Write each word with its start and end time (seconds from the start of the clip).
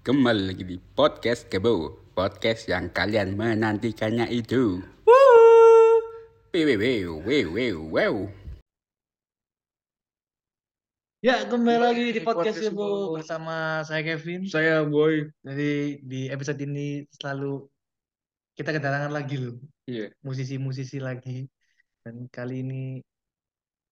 Kembali 0.00 0.42
lagi 0.48 0.64
di 0.64 0.76
podcast 0.80 1.44
Kebo, 1.52 1.92
podcast 2.16 2.64
yang 2.72 2.88
kalian 2.88 3.36
menantikannya 3.36 4.32
itu. 4.32 4.80
Wew, 5.04 6.66
wew, 6.80 7.20
wew, 7.20 7.46
wew, 7.52 7.76
wew. 7.92 8.14
Ya, 11.20 11.44
kembali 11.44 11.80
lagi 11.84 12.04
di 12.16 12.20
podcast 12.24 12.64
Ibu. 12.64 13.12
bersama 13.20 13.84
saya 13.84 14.00
Kevin. 14.00 14.48
Saya 14.48 14.88
boy. 14.88 15.28
Jadi 15.44 16.00
di 16.00 16.32
episode 16.32 16.56
ini 16.64 17.04
selalu 17.12 17.68
kita 18.56 18.72
kedatangan 18.72 19.12
lagi 19.12 19.36
loh, 19.36 19.60
Iya. 19.84 20.16
musisi-musisi 20.24 20.96
lagi. 20.96 21.44
Dan 22.00 22.24
kali 22.32 22.64
ini 22.64 22.82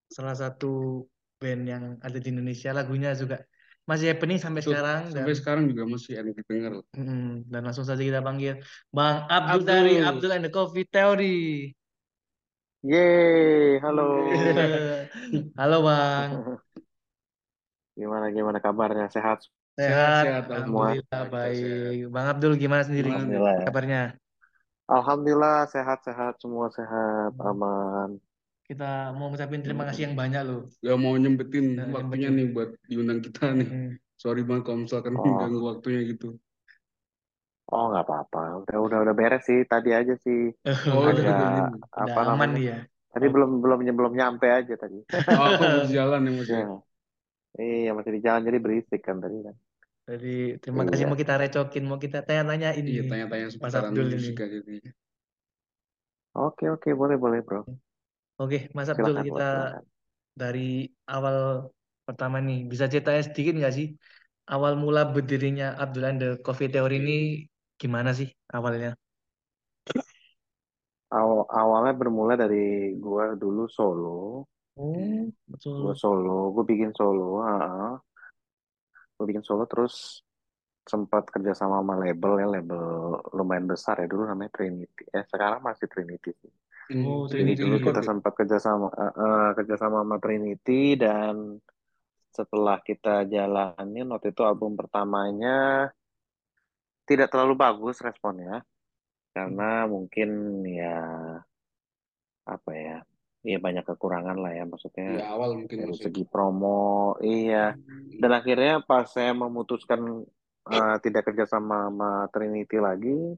salah 0.09 0.33
satu 0.33 1.05
band 1.37 1.63
yang 1.69 1.85
ada 2.01 2.17
di 2.17 2.33
Indonesia, 2.33 2.73
lagunya 2.73 3.13
juga 3.13 3.45
masih 3.89 4.07
happening 4.13 4.39
sampai 4.45 4.61
Tuh, 4.65 4.73
sekarang. 4.75 5.01
Dan, 5.09 5.15
Sampai 5.17 5.35
sekarang 5.39 5.65
juga 5.71 5.83
masih 5.89 6.13
enak 6.21 6.33
didengar. 6.45 6.73
Mm, 6.97 7.47
dan 7.53 7.61
langsung 7.67 7.87
saja 7.89 8.01
kita 8.01 8.21
panggil 8.25 8.59
Bang 8.97 9.29
Abdul, 9.29 9.63
Abdul. 9.63 9.69
dari 9.69 9.93
Abdul 10.09 10.33
and 10.35 10.45
the 10.49 10.51
Coffee 10.53 10.87
Theory. 10.89 11.73
Yeay, 12.89 13.79
halo. 13.83 14.03
Halo 15.59 15.77
Bang, 15.87 16.31
Gimana 17.99 18.27
gimana 18.37 18.59
kabarnya? 18.65 19.05
Sehat? 19.15 19.39
sehat? 19.79 20.13
sehat, 20.23 20.43
semua. 20.59 20.87
Alhamdulillah 20.93 21.03
Kita 21.03 21.17
baik. 21.35 21.95
Bang 22.15 22.27
Abdul 22.33 22.53
gimana 22.63 22.83
sendiri 22.89 23.09
Alhamdulillah 23.09 23.55
ya. 23.63 23.67
kabarnya? 23.67 23.99
Alhamdulillah 24.97 25.59
sehat-sehat 25.75 26.35
semua 26.45 26.67
sehat, 26.77 27.33
Hmm. 27.33 27.41
aman. 27.51 28.11
Kita 28.69 29.17
mau 29.17 29.33
ngucapin 29.33 29.65
terima 29.65 29.89
kasih 29.89 30.13
yang 30.13 30.17
banyak 30.17 30.43
loh. 30.45 30.69
Gak 30.85 30.99
mau 31.01 31.17
nyempetin 31.17 31.67
Nah, 31.73 31.89
waktunya 31.89 32.29
nyempetin. 32.29 32.37
nih 32.37 32.47
buat 32.53 32.71
diundang 32.85 33.21
kita 33.25 33.45
nih. 33.57 33.69
Mm. 33.69 33.91
Sorry 34.19 34.43
banget 34.45 34.63
kalau 34.69 34.79
misalkan 34.85 35.15
Oh. 35.17 35.25
ganggu 35.41 35.59
waktunya 35.65 36.01
gitu. 36.05 36.37
Oh 37.69 37.93
nggak 37.93 38.05
apa-apa, 38.09 38.65
udah 38.65 38.77
udah 38.81 38.99
udah 39.05 39.15
beres 39.17 39.45
sih. 39.45 39.61
Tadi 39.69 39.93
aja 39.93 40.15
sih 40.21 40.53
Oh, 40.93 41.05
udah, 41.05 41.13
udah 41.17 41.25
begini. 41.33 41.61
udah 41.97 42.13
apa 42.13 42.21
aman 42.33 42.51
dia. 42.57 42.77
Tadi 43.09 43.25
Oh. 43.25 43.33
belum 43.33 43.51
belum 43.65 43.79
belum 43.89 44.13
nyampe 44.17 44.47
aja 44.53 44.75
tadi. 44.77 44.99
Oh, 45.09 45.49
di 45.89 45.93
jalan 45.97 46.21
ya 46.29 46.33
mas 46.37 46.49
ya. 46.49 46.61
Ya. 46.61 46.77
Iya 47.59 47.91
masih 47.97 48.13
di 48.17 48.21
jalan 48.21 48.41
jadi 48.45 48.59
berisik 48.61 49.01
kan 49.01 49.17
tadi 49.25 49.37
kan. 49.49 49.57
Jadi 50.09 50.57
terima 50.61 50.83
kasih 50.89 51.05
Iya. 51.05 51.11
mau 51.13 51.19
kita 51.21 51.35
recokin, 51.41 51.83
mau 51.89 51.99
kita 52.01 52.19
tanya-tanya 52.25 52.73
Iya, 52.77 52.81
ini. 52.81 53.09
tanya-tanya 53.13 53.45
Mas 53.49 53.53
seputaran 53.57 53.93
Abdul 53.93 54.07
ini. 54.13 54.29
aja 54.33 54.59
nih. 54.65 54.81
Oke 56.37 56.65
oke 56.73 56.89
boleh 56.97 57.17
boleh 57.21 57.41
bro. 57.45 57.61
Oke, 58.41 58.57
Mas 58.77 58.89
Abdul 58.95 59.17
Silakan 59.17 59.27
kita 59.27 59.43
silakan. 59.49 59.85
dari 60.41 60.61
awal 61.15 61.37
pertama 62.07 62.37
nih 62.47 62.59
bisa 62.73 62.85
ceritanya 62.93 63.23
sedikit 63.29 63.53
nggak 63.59 63.75
sih 63.79 63.87
awal 64.53 64.73
mula 64.85 65.01
berdirinya 65.15 65.67
Abdul 65.83 66.05
and 66.09 66.19
the 66.23 66.29
Coffee 66.47 66.71
Theory 66.73 66.95
ini 67.03 67.13
gimana 67.81 68.11
sih 68.19 68.29
awalnya? 68.57 68.91
Aw- 71.19 71.49
awalnya 71.61 71.93
bermula 72.01 72.35
dari 72.43 72.63
gua 73.05 73.25
dulu 73.43 73.63
solo, 73.77 74.17
Oh, 74.77 75.33
betul. 75.47 75.83
gua 75.83 75.95
solo, 76.03 76.35
gua 76.55 76.65
bikin 76.71 76.91
solo, 76.99 77.25
ah, 77.51 77.93
Gue 79.17 79.25
bikin 79.31 79.45
solo 79.47 79.65
terus 79.71 80.23
sempat 80.93 81.25
kerja 81.35 81.53
sama 81.61 81.77
sama 81.81 81.95
label 82.05 82.33
ya 82.43 82.47
label 82.57 82.83
lumayan 83.37 83.67
besar 83.73 83.95
ya 84.03 84.07
dulu 84.13 84.23
namanya 84.31 84.51
Trinity 84.57 85.05
eh 85.17 85.25
sekarang 85.33 85.61
masih 85.69 85.87
Trinity 85.93 86.31
sih 86.41 86.53
Oh, 86.89 87.29
Hmm, 87.29 87.29
jadi 87.29 87.53
Trinity. 87.53 87.63
dulu 87.65 87.77
kita 87.85 88.01
ya? 88.01 88.07
sempat 88.09 88.33
kerja 88.39 88.57
sama 88.57 88.89
eh, 88.97 89.13
eh, 89.13 89.49
kerja 89.61 89.75
sama 89.77 89.97
sama 90.03 90.17
Trinity 90.25 90.97
dan 90.97 91.61
setelah 92.33 92.79
kita 92.81 93.27
jalanin 93.29 94.07
waktu 94.09 94.31
itu 94.33 94.43
album 94.47 94.73
pertamanya 94.79 95.91
tidak 97.09 97.29
terlalu 97.33 97.55
bagus 97.57 98.01
responnya. 98.01 98.65
Karena 99.37 99.85
mungkin 99.87 100.29
ya 100.67 100.97
apa 102.49 102.73
ya 102.73 102.97
ya 103.45 103.59
banyak 103.61 103.85
kekurangan 103.87 104.37
lah 104.41 104.53
ya 104.57 104.65
Di 104.65 104.69
maksudnya 104.73 105.07
awal 105.29 105.51
mungkin 105.57 105.77
dari 105.79 105.93
mas 105.93 106.01
ya. 106.01 106.11
segi 106.11 106.25
promo 106.27 107.15
iya. 107.23 107.77
Dan 108.19 108.31
akhirnya 108.35 108.83
pas 108.83 109.07
saya 109.13 109.31
memutuskan 109.37 110.25
eh, 110.73 110.97
tidak 111.05 111.23
kerja 111.31 111.45
sama 111.47 111.87
sama 111.89 112.27
Trinity 112.35 112.77
lagi 112.83 113.37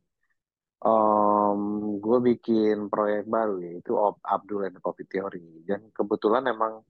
gue 2.00 2.18
bikin 2.24 2.88
proyek 2.88 3.28
baru 3.28 3.60
yaitu 3.60 3.92
Abdul 4.24 4.64
and 4.64 4.80
Coffee 4.80 5.04
Theory. 5.04 5.64
Dan 5.68 5.92
kebetulan 5.92 6.48
emang 6.48 6.80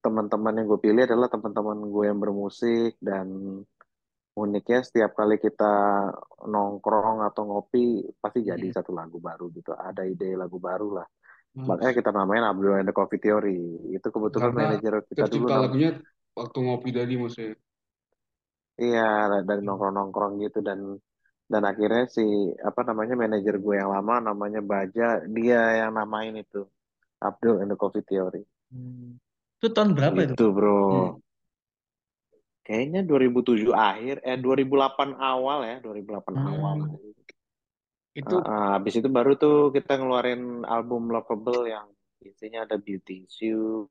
teman-teman 0.00 0.54
yang 0.56 0.66
gue 0.70 0.80
pilih 0.80 1.02
adalah 1.04 1.28
teman-teman 1.28 1.78
gue 1.92 2.04
yang 2.08 2.18
bermusik 2.22 2.96
dan 3.02 3.28
uniknya 4.38 4.80
setiap 4.86 5.18
kali 5.18 5.36
kita 5.42 5.72
nongkrong 6.46 7.26
atau 7.26 7.42
ngopi 7.42 8.06
pasti 8.22 8.46
jadi 8.46 8.62
Hmm. 8.70 8.76
satu 8.80 8.94
lagu 8.94 9.18
baru 9.18 9.50
gitu. 9.52 9.74
Ada 9.74 10.06
ide 10.06 10.38
lagu 10.38 10.56
baru 10.62 11.02
lah. 11.02 11.06
Mas, 11.58 11.66
makanya 11.68 11.92
kita 11.98 12.10
namain 12.14 12.44
Abdul 12.46 12.78
and 12.78 12.88
the 12.88 12.94
Coffee 12.94 13.18
Theory. 13.18 13.58
Itu 13.92 14.08
kebetulan 14.14 14.54
Karena 14.54 14.62
manajer 14.78 14.92
kita 15.10 15.26
dulu 15.26 15.46
lagunya 15.50 15.90
waktu 16.38 16.58
ngopi 16.62 16.90
tadi 16.94 17.14
mas 17.18 17.34
ya. 17.34 17.52
Iya, 18.78 19.42
dari 19.42 19.58
Hmm. 19.60 19.66
nongkrong-nongkrong 19.66 20.32
gitu. 20.46 20.58
Dan 20.62 20.94
dan 21.48 21.64
akhirnya 21.64 22.04
si 22.12 22.52
apa 22.60 22.84
namanya 22.84 23.16
manajer 23.16 23.56
gue 23.56 23.74
yang 23.80 23.88
lama 23.88 24.32
namanya 24.32 24.60
Baja, 24.60 25.24
dia 25.24 25.80
yang 25.80 25.96
namain 25.96 26.36
itu 26.36 26.68
Abdul 27.18 27.64
and 27.64 27.72
the 27.72 27.76
Coffee 27.80 28.04
Theory. 28.04 28.44
Hmm. 28.68 29.16
Itu 29.58 29.72
tahun 29.72 29.96
berapa 29.96 30.28
itu? 30.28 30.36
Gitu, 30.36 30.46
Bro. 30.52 30.84
Hmm. 30.84 31.12
Kayaknya 32.68 33.00
2007 33.08 33.72
akhir 33.72 34.16
eh 34.20 34.36
2008 34.36 35.16
awal 35.16 35.58
ya, 35.64 35.76
2008 35.80 36.36
awal. 36.36 36.76
Hmm. 36.84 37.16
Itu 38.12 38.36
Ah, 38.44 38.76
habis 38.76 39.00
itu 39.00 39.08
baru 39.08 39.40
tuh 39.40 39.72
kita 39.72 39.96
ngeluarin 39.96 40.68
album 40.68 41.08
Lovable 41.08 41.64
yang 41.64 41.88
isinya 42.20 42.68
ada 42.68 42.76
Beauty 42.76 43.24
Issue, 43.24 43.88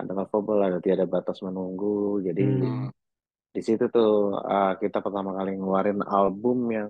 ada 0.00 0.16
Lovable, 0.16 0.64
ada 0.64 0.80
Tiada 0.80 1.04
Batas 1.04 1.44
Menunggu. 1.44 2.24
Jadi 2.24 2.40
hmm. 2.40 2.88
Di 3.54 3.60
situ 3.66 3.84
tuh 3.94 4.10
ah, 4.54 4.70
kita 4.82 4.98
pertama 5.04 5.30
kali 5.38 5.50
ngeluarin 5.58 6.00
album 6.18 6.58
yang 6.76 6.88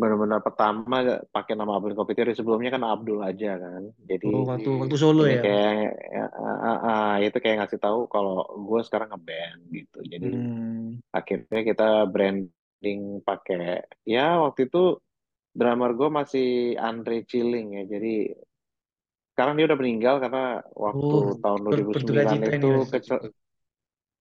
benar-benar 0.00 0.40
pertama 0.46 0.96
pakai 1.34 1.54
nama 1.58 1.72
Abdul 1.78 1.94
Theory 2.16 2.32
sebelumnya 2.38 2.70
kan 2.76 2.82
Abdul 2.94 3.18
aja 3.26 3.48
kan 3.64 3.82
jadi 4.10 4.28
Oh, 4.28 4.42
waktu 4.48 4.68
waktu 4.80 4.96
solo 5.02 5.22
ya. 5.34 5.42
kayak 5.42 5.72
ya, 6.14 6.22
ah, 6.38 6.58
ah, 6.68 6.78
ah, 6.88 7.08
itu 7.24 7.36
kayak 7.42 7.56
ngasih 7.66 7.80
tahu 7.84 7.98
kalau 8.12 8.32
gue 8.68 8.80
sekarang 8.86 9.08
ngeband 9.12 9.60
gitu 9.76 9.98
jadi 10.12 10.26
Hmm. 10.26 11.00
akhirnya 11.18 11.60
kita 11.70 11.84
branding 12.12 13.00
pakai 13.28 13.58
ya 14.14 14.20
waktu 14.44 14.60
itu 14.68 14.78
drummer 15.58 15.90
gue 16.00 16.08
masih 16.20 16.46
Andre 16.88 17.14
Chilling 17.30 17.66
ya 17.78 17.82
jadi 17.94 18.08
sekarang 19.32 19.54
dia 19.56 19.66
udah 19.68 19.78
meninggal 19.80 20.14
karena 20.22 20.40
waktu 20.86 21.16
Oh, 21.16 21.38
tahun 21.42 21.60
ber- 21.68 21.88
2009 21.92 21.94
berduka 21.94 22.22
cita 22.30 22.50
ini 22.56 22.56
itu 22.56 22.66
ya. 22.74 22.80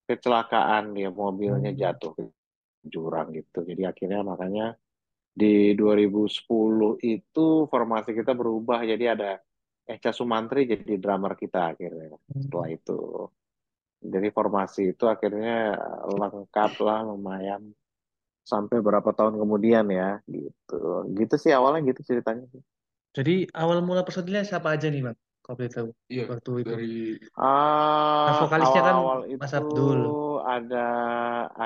Kece- 0.09 0.17
kecelakaan 0.17 0.97
dia 0.97 1.13
mobilnya 1.13 1.69
Hmm. 1.69 1.77
jatuh 1.77 2.11
ke 2.17 2.23
jurang 2.89 3.29
gitu 3.37 3.61
jadi 3.61 3.93
akhirnya 3.93 4.25
makanya 4.25 4.73
di 5.29 5.77
2010 5.77 6.97
itu 7.05 7.69
formasi 7.69 8.17
kita 8.17 8.33
berubah 8.33 8.81
jadi 8.81 9.13
ada 9.13 9.37
Echa 9.85 10.09
Sumantri 10.09 10.65
jadi 10.65 10.97
drummer 10.97 11.37
kita 11.37 11.77
akhirnya 11.77 12.17
setelah 12.41 12.67
Hmm. 12.73 12.77
itu 12.81 12.99
jadi 13.99 14.27
formasi 14.33 14.95
itu 14.97 15.05
akhirnya 15.05 15.77
lengkap 16.07 16.71
lah 16.81 17.05
lumayan 17.05 17.75
sampai 18.47 18.81
berapa 18.81 19.13
tahun 19.13 19.37
kemudian 19.37 19.85
ya 19.93 20.17
gitu 20.25 21.05
gitu 21.13 21.35
sih 21.37 21.53
awalnya 21.53 21.93
gitu 21.93 22.01
ceritanya 22.01 22.49
sih. 22.49 22.63
Jadi 23.13 23.49
awal 23.53 23.81
mula 23.85 24.01
personilnya 24.01 24.45
siapa 24.45 24.73
aja 24.73 24.89
nih, 24.89 25.01
Bang? 25.05 25.17
Kalau 25.49 25.57
boleh 25.57 25.73
tahu 25.73 25.89
Iya, 26.13 26.21
waktu 26.29 26.49
itu. 26.61 26.69
dari 26.69 26.85
Ah, 27.41 28.29
Kan 28.29 28.33
vokalisnya 28.41 28.81
kan 28.87 28.97
awal-awal 29.01 29.19
Mas 29.41 29.53
itu 29.53 29.59
Abdul. 29.59 29.99
ada 30.53 30.77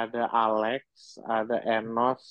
ada 0.02 0.20
Alex, 0.44 0.84
ada 1.38 1.56
Enos, 1.76 2.24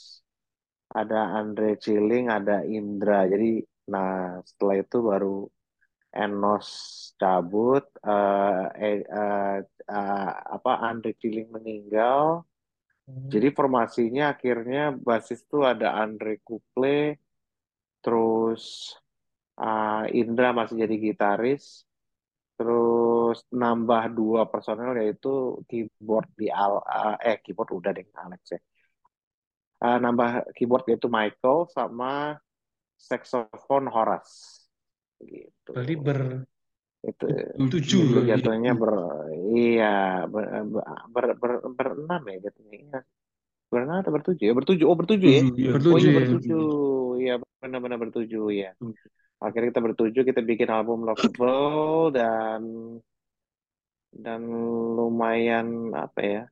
ada 0.99 1.17
Andre 1.39 1.67
Ciling, 1.85 2.27
ada 2.37 2.53
Indra. 2.77 3.15
Jadi, 3.33 3.47
nah 3.93 4.41
setelah 4.49 4.77
itu 4.83 4.97
baru 5.11 5.29
Enos 6.23 6.69
cabut, 7.21 7.85
eh, 8.09 8.63
eh, 8.85 8.99
eh, 9.19 9.57
eh, 9.93 10.29
apa 10.57 10.71
Andre 10.89 11.11
Ciling 11.21 11.49
meninggal. 11.57 12.45
Hmm. 13.07 13.31
Jadi 13.33 13.49
formasinya 13.59 14.23
akhirnya 14.35 14.81
basis 15.09 15.41
tuh 15.51 15.63
ada 15.73 15.87
Andre 16.03 16.33
Kuple, 16.47 17.19
terus 18.03 18.95
ah, 19.63 20.03
Indra 20.21 20.49
masih 20.59 20.77
jadi 20.83 20.95
gitaris, 21.07 21.65
terus 22.59 23.39
nambah 23.63 24.03
dua 24.19 24.41
personel 24.53 24.93
yaitu 25.03 25.63
keyboard 25.71 26.29
di 26.41 26.47
al 26.63 26.73
ah, 26.85 27.17
eh 27.29 27.37
keyboard 27.45 27.71
udah 27.79 27.91
deh 27.97 28.07
Alex 28.25 28.43
ya. 28.55 28.61
Ah, 29.83 29.99
nambah 30.05 30.55
keyboard 30.57 30.85
yaitu 30.91 31.09
Michael 31.11 31.59
sama 31.77 32.39
saxophone 32.99 33.87
Horace 33.91 34.67
gitu. 35.23 35.71
Berarti 35.75 35.95
ber 35.99 36.21
Itu 37.03 37.27
tujuh 37.59 38.03
jatuhnya 38.31 38.73
ber 38.79 38.93
iya 39.59 40.23
ber, 40.31 40.45
ber, 40.71 40.85
ber, 41.15 41.25
ber- 41.43 41.65
berenam 41.75 42.23
ya 42.31 42.37
jatuhnya. 42.47 42.79
Iya. 42.79 42.99
Berenam 43.73 43.97
atau 44.05 44.13
bertujuh 44.17 44.45
ya 44.49 44.55
bertujuh 44.55 44.87
oh 44.87 44.97
bertujuh 45.01 45.31
ya 45.33 45.43
Tujuh, 45.43 45.59
iya. 45.59 45.71
oh 45.73 45.75
Bertujuh 45.75 45.99
iya 45.99 46.11
ya. 46.13 46.19
bertujuh 46.19 46.65
iya 47.23 47.33
benar-benar 47.63 47.99
bertujuh 48.05 48.45
ya. 48.55 48.71
Akhirnya 49.43 49.75
kita 49.75 49.83
bertujuh 49.83 50.23
kita 50.23 50.41
bikin 50.41 50.71
album 50.71 51.03
Lovable 51.05 52.15
dan 52.15 52.63
dan 54.13 54.41
lumayan 54.97 55.91
apa 55.93 56.21
ya 56.21 56.43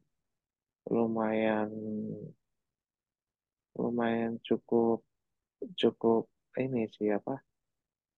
lumayan 0.91 1.71
lumayan 3.79 4.41
cukup 4.43 5.05
cukup 5.77 6.27
ini 6.59 6.89
sih 6.91 7.13
apa 7.13 7.39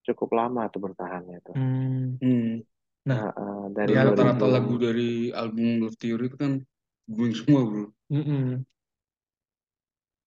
cukup 0.03 0.35
lama 0.35 0.67
tuh 0.73 0.81
bertahannya 0.83 1.39
tuh 1.45 1.55
Hmm. 1.55 2.19
Hmm. 2.19 2.63
Nah, 3.03 3.19
Nah, 3.19 3.31
eh, 3.35 3.67
dari 3.75 3.93
Ya, 3.99 4.07
rata-rata 4.07 4.47
2000 4.47 4.55
lagu 4.55 4.75
dari 4.79 5.11
album 5.35 5.83
Love 5.83 5.99
Theory 5.99 6.31
itu 6.31 6.39
kan 6.39 6.53
booming 7.11 7.35
semua, 7.35 7.61
bro. 7.67 7.85
mm-mm. 8.15 8.63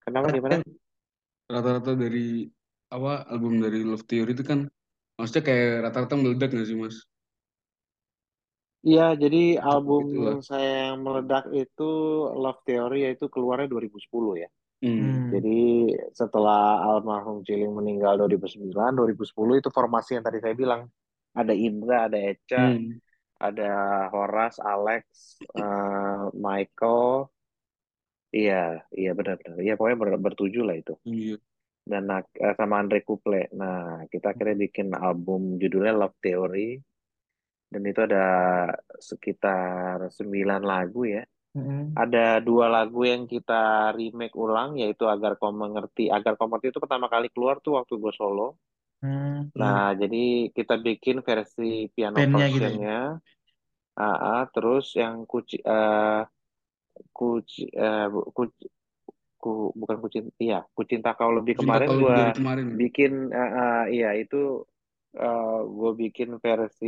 kenapa 0.04 0.28
gimana 0.36 0.60
Rata-rata 1.48 1.96
dari 1.96 2.52
apa 2.98 3.12
album 3.34 3.54
dari 3.64 3.80
Love 3.90 4.06
Theory 4.10 4.32
itu 4.36 4.44
kan 4.52 4.60
maksudnya 5.18 5.44
kayak 5.50 5.68
rata-rata 5.86 6.16
meledak 6.22 6.50
nggak 6.54 6.68
sih, 6.70 6.78
Mas? 6.84 6.98
Iya, 8.88 9.02
jadi 9.24 9.38
album 9.70 10.04
itulah. 10.06 10.38
saya 10.50 10.70
yang 10.86 10.98
meledak 11.06 11.44
itu 11.62 11.84
Love 12.42 12.60
Theory 12.68 12.96
yaitu 13.06 13.26
keluarnya 13.34 13.68
2010 13.74 14.34
ya. 14.44 14.48
Hmm. 14.82 14.98
Hmm. 15.02 15.32
Jadi 15.34 15.50
setelah 16.20 16.60
almarhum 16.90 17.38
Ciling 17.48 17.74
meninggal 17.80 18.14
2009, 18.20 18.92
2010 18.98 19.54
itu 19.62 19.70
formasi 19.78 20.10
yang 20.18 20.26
tadi 20.28 20.40
saya 20.44 20.56
bilang. 20.64 20.82
Ada 21.40 21.54
Indra, 21.68 21.96
ada 22.08 22.18
Echa, 22.32 22.60
Hmm. 22.60 23.00
ada 23.48 23.64
Horas, 24.14 24.56
Alex, 24.74 25.06
eh, 25.58 26.24
Michael. 26.46 27.30
Iya, 28.38 28.54
iya 29.00 29.10
benar-benar. 29.18 29.58
Iya 29.66 29.74
pokoknya 29.78 29.98
ber- 30.02 30.24
bertujuh 30.26 30.64
lah 30.68 30.76
itu. 30.82 30.92
Iya. 31.06 31.38
Dan 31.92 32.04
eh, 32.46 32.54
sama 32.60 32.76
Andre 32.82 33.00
Kuple. 33.08 33.42
Nah, 33.62 34.06
kita 34.12 34.26
akhirnya 34.34 34.58
bikin 34.66 34.88
album 35.08 35.42
judulnya 35.62 35.94
Love 36.02 36.18
Theory. 36.24 36.70
Dan 37.72 37.82
itu 37.90 38.00
ada 38.08 38.26
sekitar 39.10 39.98
9 40.18 40.62
lagu 40.72 41.02
ya. 41.16 41.24
Mm-mm. 41.56 41.96
Ada 42.04 42.44
dua 42.48 42.66
lagu 42.76 43.02
yang 43.12 43.24
kita 43.34 43.92
remake 43.98 44.36
ulang, 44.36 44.70
yaitu 44.82 45.04
Agar 45.14 45.34
Kau 45.40 45.52
Mengerti. 45.62 46.06
Agar 46.18 46.34
Kau 46.38 46.48
Mengerti 46.50 46.68
itu 46.74 46.82
pertama 46.84 47.08
kali 47.14 47.28
keluar 47.34 47.56
tuh 47.66 47.74
waktu 47.80 47.94
gue 48.04 48.14
solo. 48.16 48.48
Hmm. 49.02 49.50
Nah, 49.60 49.96
jadi 50.02 50.52
kita 50.58 50.74
bikin 50.86 51.18
versi 51.28 51.88
piano 51.96 52.18
Bandnya 52.18 52.48
gitu 52.52 52.68
ya? 52.68 52.72
versionnya. 52.76 52.98
Ah, 54.00 54.18
ah, 54.28 54.44
terus 54.54 54.86
yang 55.02 55.16
kuci, 55.32 55.56
eh, 55.64 56.20
kuci, 57.18 57.62
eh, 57.84 58.06
bu- 58.14 58.30
kuci, 58.38 58.64
ku, 59.46 59.52
bukan 59.82 59.98
kucing, 60.04 60.26
iya, 60.46 60.60
Kucinta 60.78 61.12
Kau 61.20 61.32
Lebih 61.38 61.56
Cinta 61.60 61.80
kemarin 61.86 61.92
gue 62.02 62.18
dari 62.18 62.32
kemarin. 62.38 62.68
bikin, 62.82 63.12
eh, 63.42 63.52
eh, 63.62 63.84
iya 63.96 64.10
itu 64.24 64.38
gue 65.78 65.92
bikin 66.02 66.30
versi 66.44 66.88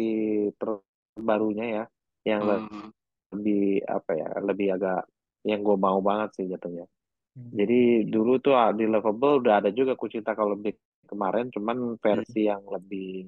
terbarunya 0.59 1.65
ya, 1.77 1.83
yang 2.29 2.41
Ah, 2.41 2.91
lebih 3.33 3.83
apa 3.97 4.11
ya, 4.21 4.29
lebih 4.49 4.67
agak 4.75 4.99
yang 5.49 5.61
gue 5.67 5.77
mau 5.87 5.99
banget 6.09 6.29
sih 6.37 6.45
jatuhnya. 6.53 6.85
Hmm. 7.35 7.59
Jadi 7.59 8.07
dulu 8.13 8.33
tuh 8.45 8.53
ah, 8.63 8.71
di 8.79 8.85
Lovable 8.93 9.41
udah 9.43 9.55
ada 9.63 9.71
juga 9.79 9.93
Kucinta 10.01 10.31
Kau 10.37 10.49
Lebih 10.55 10.73
kemarin, 11.11 11.47
cuman 11.55 11.77
versi 12.03 12.41
yang 12.51 12.63
lebih 12.75 13.27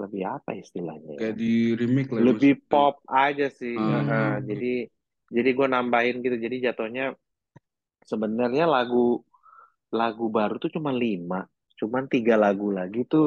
lebih 0.00 0.22
apa 0.26 0.50
istilahnya 0.62 1.14
ya? 1.26 1.28
kayak 1.28 1.34
di 1.40 1.74
remake 1.78 2.10
lah 2.14 2.24
ya. 2.30 2.36
Lebih 2.36 2.52
pop 2.70 2.94
aja 3.10 3.46
sih. 3.50 3.76
Heeh. 3.76 4.06
ah, 4.10 4.38
Jadi 4.48 4.66
jadi 5.34 5.48
gue 5.58 5.66
nambahin 5.74 6.16
gitu. 6.24 6.36
Jadi 6.38 6.56
jatuhnya 6.66 7.04
sebenarnya 8.10 8.64
lagu 8.74 9.22
lagu 10.00 10.26
baru 10.36 10.54
tuh 10.62 10.70
cuma 10.76 10.90
lima, 11.04 11.46
cuman 11.80 12.04
tiga 12.12 12.34
lagu 12.44 12.66
lagi 12.78 12.98
tuh 13.12 13.24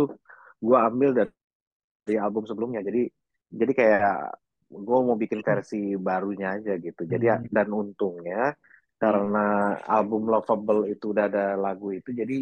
gue 0.65 0.77
ambil 0.89 1.09
dari, 1.17 1.31
dari 2.05 2.17
album 2.25 2.43
sebelumnya. 2.49 2.81
Jadi 2.87 3.01
jadi 3.59 3.71
kayak 3.79 4.11
gue 4.87 4.99
mau 5.07 5.17
bikin 5.23 5.41
versi 5.47 5.77
barunya 6.07 6.47
aja 6.57 6.71
gitu. 6.85 7.01
Jadi 7.13 7.25
Hmm. 7.31 7.47
dan 7.55 7.67
untungnya 7.81 8.55
karena 9.01 9.39
album 9.85 10.21
Lovable 10.33 10.81
itu 10.93 11.05
udah 11.13 11.25
ada 11.29 11.45
lagu 11.65 11.87
itu, 11.93 12.09
jadi 12.21 12.35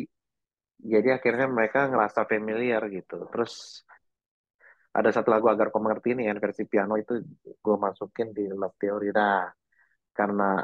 jadi 0.94 1.10
akhirnya 1.18 1.48
mereka 1.58 1.80
ngerasa 1.92 2.22
familiar 2.32 2.82
gitu. 2.98 3.16
Terus 3.32 3.84
ada 4.96 5.10
satu 5.12 5.28
lagu 5.34 5.48
agar 5.52 5.68
kau 5.74 5.84
mengerti 5.84 6.16
ini 6.16 6.24
kan 6.30 6.38
versi 6.40 6.64
piano 6.72 6.96
itu 6.96 7.20
gue 7.66 7.76
masukin 7.86 8.32
di 8.32 8.48
Love 8.48 8.78
Theory. 8.80 9.12
Nah, 9.12 9.52
karena 10.16 10.64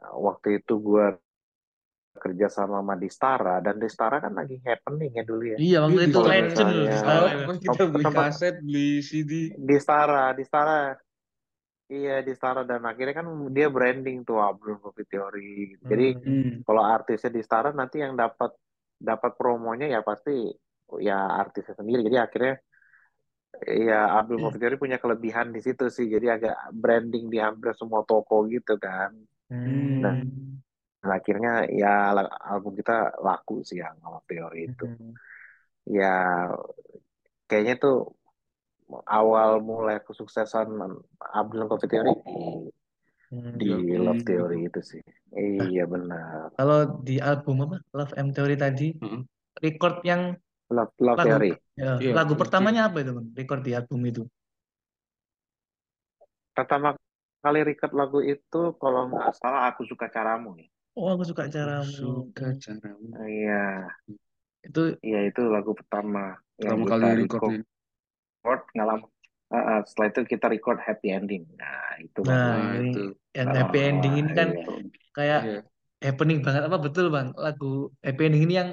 waktu 0.00 0.60
itu 0.60 0.74
gue 0.76 1.06
kerja 2.10 2.50
sama 2.50 2.82
sama 2.82 2.94
Distara 2.94 3.62
dan 3.62 3.78
Distara 3.78 4.18
kan 4.18 4.34
lagi 4.34 4.58
happening 4.60 5.14
ya 5.14 5.24
dulu 5.24 5.44
ya. 5.46 5.56
Iya, 5.56 5.78
waktu 5.86 5.94
Iya, 5.96 6.08
itu 6.10 6.20
legend 6.20 6.34
loh 6.34 6.50
misalnya- 6.50 6.74
di 6.74 6.90
Oh, 6.90 6.98
Stara 6.98 7.28
itu. 7.30 7.44
pas 7.46 7.58
kita 7.60 7.82
beli 7.86 8.04
kaset, 8.04 8.54
beli 8.60 8.88
CD. 9.00 9.32
Distara, 9.56 10.24
Distara. 10.34 10.80
Iya, 11.90 12.16
Distara 12.22 12.62
dan 12.62 12.82
akhirnya 12.84 13.14
kan 13.14 13.26
dia 13.50 13.66
branding 13.66 14.22
tuh 14.22 14.38
Abdul 14.38 14.78
Coffee 14.78 15.06
Theory. 15.06 15.74
gitu. 15.74 15.82
Jadi 15.86 16.06
Hmm. 16.14 16.22
Hmm. 16.22 16.54
kalau 16.62 16.82
artisnya 16.82 17.30
Distara 17.30 17.70
nanti 17.70 17.98
yang 17.98 18.14
dapat 18.14 18.52
dapat 19.00 19.32
promonya 19.34 19.88
ya 19.88 20.00
pasti 20.02 20.50
ya 21.00 21.16
artisnya 21.34 21.74
sendiri. 21.74 22.04
Jadi 22.04 22.18
akhirnya 22.18 22.54
ya 23.66 24.18
Abdul 24.18 24.38
Coffee 24.38 24.60
Theory 24.60 24.76
punya 24.76 24.98
kelebihan 24.98 25.50
di 25.50 25.58
situ 25.58 25.88
sih. 25.88 26.06
Jadi 26.06 26.26
agak 26.28 26.54
branding 26.70 27.26
di 27.26 27.38
hampir 27.38 27.74
semua 27.74 28.02
toko 28.04 28.44
gitu 28.46 28.78
kan. 28.78 29.10
Hmm. 29.50 30.00
Nah, 30.00 30.16
Dan 31.02 31.10
akhirnya 31.10 31.52
ya 31.72 32.14
la- 32.14 32.32
album 32.54 32.76
kita 32.78 33.18
laku 33.18 33.66
sih 33.66 33.80
yang 33.82 33.98
Love 34.04 34.26
Theory 34.30 34.70
itu. 34.70 34.86
Hmm. 34.86 35.12
Ya 35.88 36.14
kayaknya 37.50 37.74
tuh 37.82 37.96
awal 39.06 39.62
mulai 39.62 40.02
kesuksesan 40.02 40.68
Abdul 41.18 41.66
Coffee 41.70 41.90
Theory 41.90 42.12
Hmm. 43.30 43.54
di 43.58 43.70
Hmm. 43.70 44.02
Love 44.06 44.22
Theory 44.26 44.66
itu 44.66 44.80
sih. 44.82 45.02
Iya 45.34 45.86
benar. 45.86 46.50
Kalau 46.58 47.00
di 47.06 47.22
album 47.22 47.62
apa 47.70 47.76
Love 47.94 48.14
M 48.18 48.28
Theory 48.34 48.56
tadi 48.58 48.90
Heeh. 48.98 49.22
record 49.62 50.02
yang 50.02 50.34
Love, 50.70 50.94
Love 51.02 51.18
lagu 51.18 51.26
Theory. 51.26 51.50
ya, 51.74 51.98
Iya, 51.98 52.12
lagu 52.14 52.34
pertamanya 52.38 52.90
apa 52.90 53.02
itu 53.02 53.10
Bang? 53.14 53.26
Record 53.34 53.60
di 53.66 53.72
album 53.74 54.00
itu. 54.06 54.22
Pertama 56.54 56.94
kali 57.44 57.58
record 57.68 57.92
lagu 58.00 58.18
itu 58.34 58.60
kalau 58.82 59.00
nggak 59.10 59.28
salah 59.40 59.62
aku 59.70 59.82
suka 59.90 60.06
caramu 60.14 60.50
ya. 60.62 60.68
Oh, 60.98 61.08
aku 61.14 61.24
suka 61.30 61.44
caramu. 61.54 62.10
suka 62.32 62.46
caramu. 62.62 63.10
Iya, 63.30 63.54
Itu 64.66 64.80
iya 65.06 65.18
itu 65.28 65.40
lagu 65.54 65.70
pertama 65.80 66.18
yang 66.64 66.78
Pertama 66.78 66.84
kali 66.90 67.04
kita 67.04 67.06
recordnya. 67.20 67.58
record 68.42 68.60
nggak 68.74 68.88
lama. 68.90 69.06
Ah, 69.50 69.56
ah, 69.70 69.78
setelah 69.88 70.08
itu 70.14 70.20
kita 70.32 70.46
record 70.54 70.78
Happy 70.86 71.08
Ending. 71.16 71.42
Nah 71.60 71.98
itu 72.04 72.20
Nah, 72.26 72.46
baru. 72.48 72.48
Nah, 72.52 72.66
ini 72.76 72.88
itu. 72.88 72.98
yang 73.36 73.48
Ah, 73.48 73.54
happy 73.58 73.78
ending 73.88 74.14
ini 74.20 74.30
kan 74.38 74.48
iya. 74.48 74.62
kayak 75.16 75.40
Iya. 75.40 75.70
happening 76.06 76.38
banget 76.46 76.62
apa 76.68 76.78
betul 76.86 77.06
Bang? 77.14 77.28
Lagu 77.44 77.66
happy 78.06 78.22
ending 78.28 78.42
ini 78.46 78.54
yang 78.60 78.70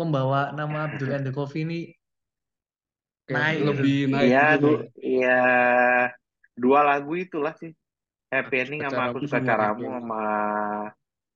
membawa 0.00 0.40
nama 0.58 0.78
Abdul 0.88 1.10
and 1.16 1.24
the 1.26 1.32
Coffee 1.38 1.62
ini 1.66 1.78
Kayak 3.26 3.42
naik 3.42 3.58
gitu. 3.58 3.68
lebih 3.68 3.94
naik 4.12 4.32
Iya, 4.32 4.40
gitu. 4.42 4.56
du- 4.62 4.84
iya 5.08 5.28
dua 6.62 6.80
lagu 6.88 7.12
itulah 7.24 7.54
sih. 7.60 7.72
Happy 8.32 8.54
Ending 8.62 8.82
sama 8.86 9.02
Aku 9.08 9.18
Suka 9.24 9.38
sama 9.38 9.46
Caramu 9.48 9.86
sama 9.96 10.16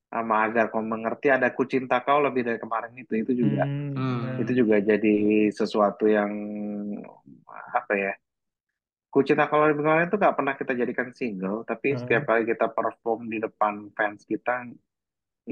sama 0.09 0.35
Agar 0.45 0.65
Kau 0.73 0.81
Mengerti 0.93 1.29
ada 1.29 1.49
Ku 1.57 1.63
Cinta 1.73 2.01
Kau 2.07 2.19
lebih 2.27 2.43
dari 2.49 2.59
kemarin 2.65 2.93
itu 2.97 3.13
itu 3.23 3.33
juga 3.45 3.65
Hmm, 3.69 3.97
Hmm. 3.99 4.41
itu 4.41 4.53
juga 4.61 4.77
jadi 4.91 5.15
sesuatu 5.59 6.05
yang 6.09 6.33
apa 7.79 7.93
ya 7.97 8.13
Ku 9.13 9.19
Cinta 9.27 9.45
Kau 9.51 9.61
lebih 9.65 9.85
kemarin 9.85 10.09
itu 10.09 10.17
gak 10.27 10.37
pernah 10.39 10.55
kita 10.61 10.73
jadikan 10.81 11.09
single 11.19 11.59
tapi 11.71 11.89
Hmm. 11.89 12.01
setiap 12.01 12.23
kali 12.29 12.43
kita 12.53 12.67
perform 12.77 13.21
di 13.33 13.39
depan 13.45 13.75
fans 13.97 14.21
kita 14.33 14.53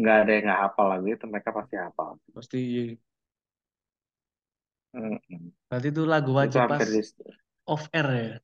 nggak 0.01 0.17
ada 0.23 0.31
yang 0.37 0.45
nggak 0.49 0.61
hafal 0.65 0.87
lagu 0.93 1.07
itu 1.15 1.25
mereka 1.33 1.51
pasti 1.59 1.75
hafal. 1.85 2.11
Pasti. 2.35 2.99
Mm-mm. 4.95 5.53
Berarti 5.69 5.89
itu 5.95 6.03
lagu 6.13 6.31
Itu 6.41 6.41
wajib 6.41 6.63
pas 6.71 6.85
hampir 6.85 6.87
di 6.95 7.01
off 7.73 7.85
air 7.97 8.07
ya. 8.21 8.35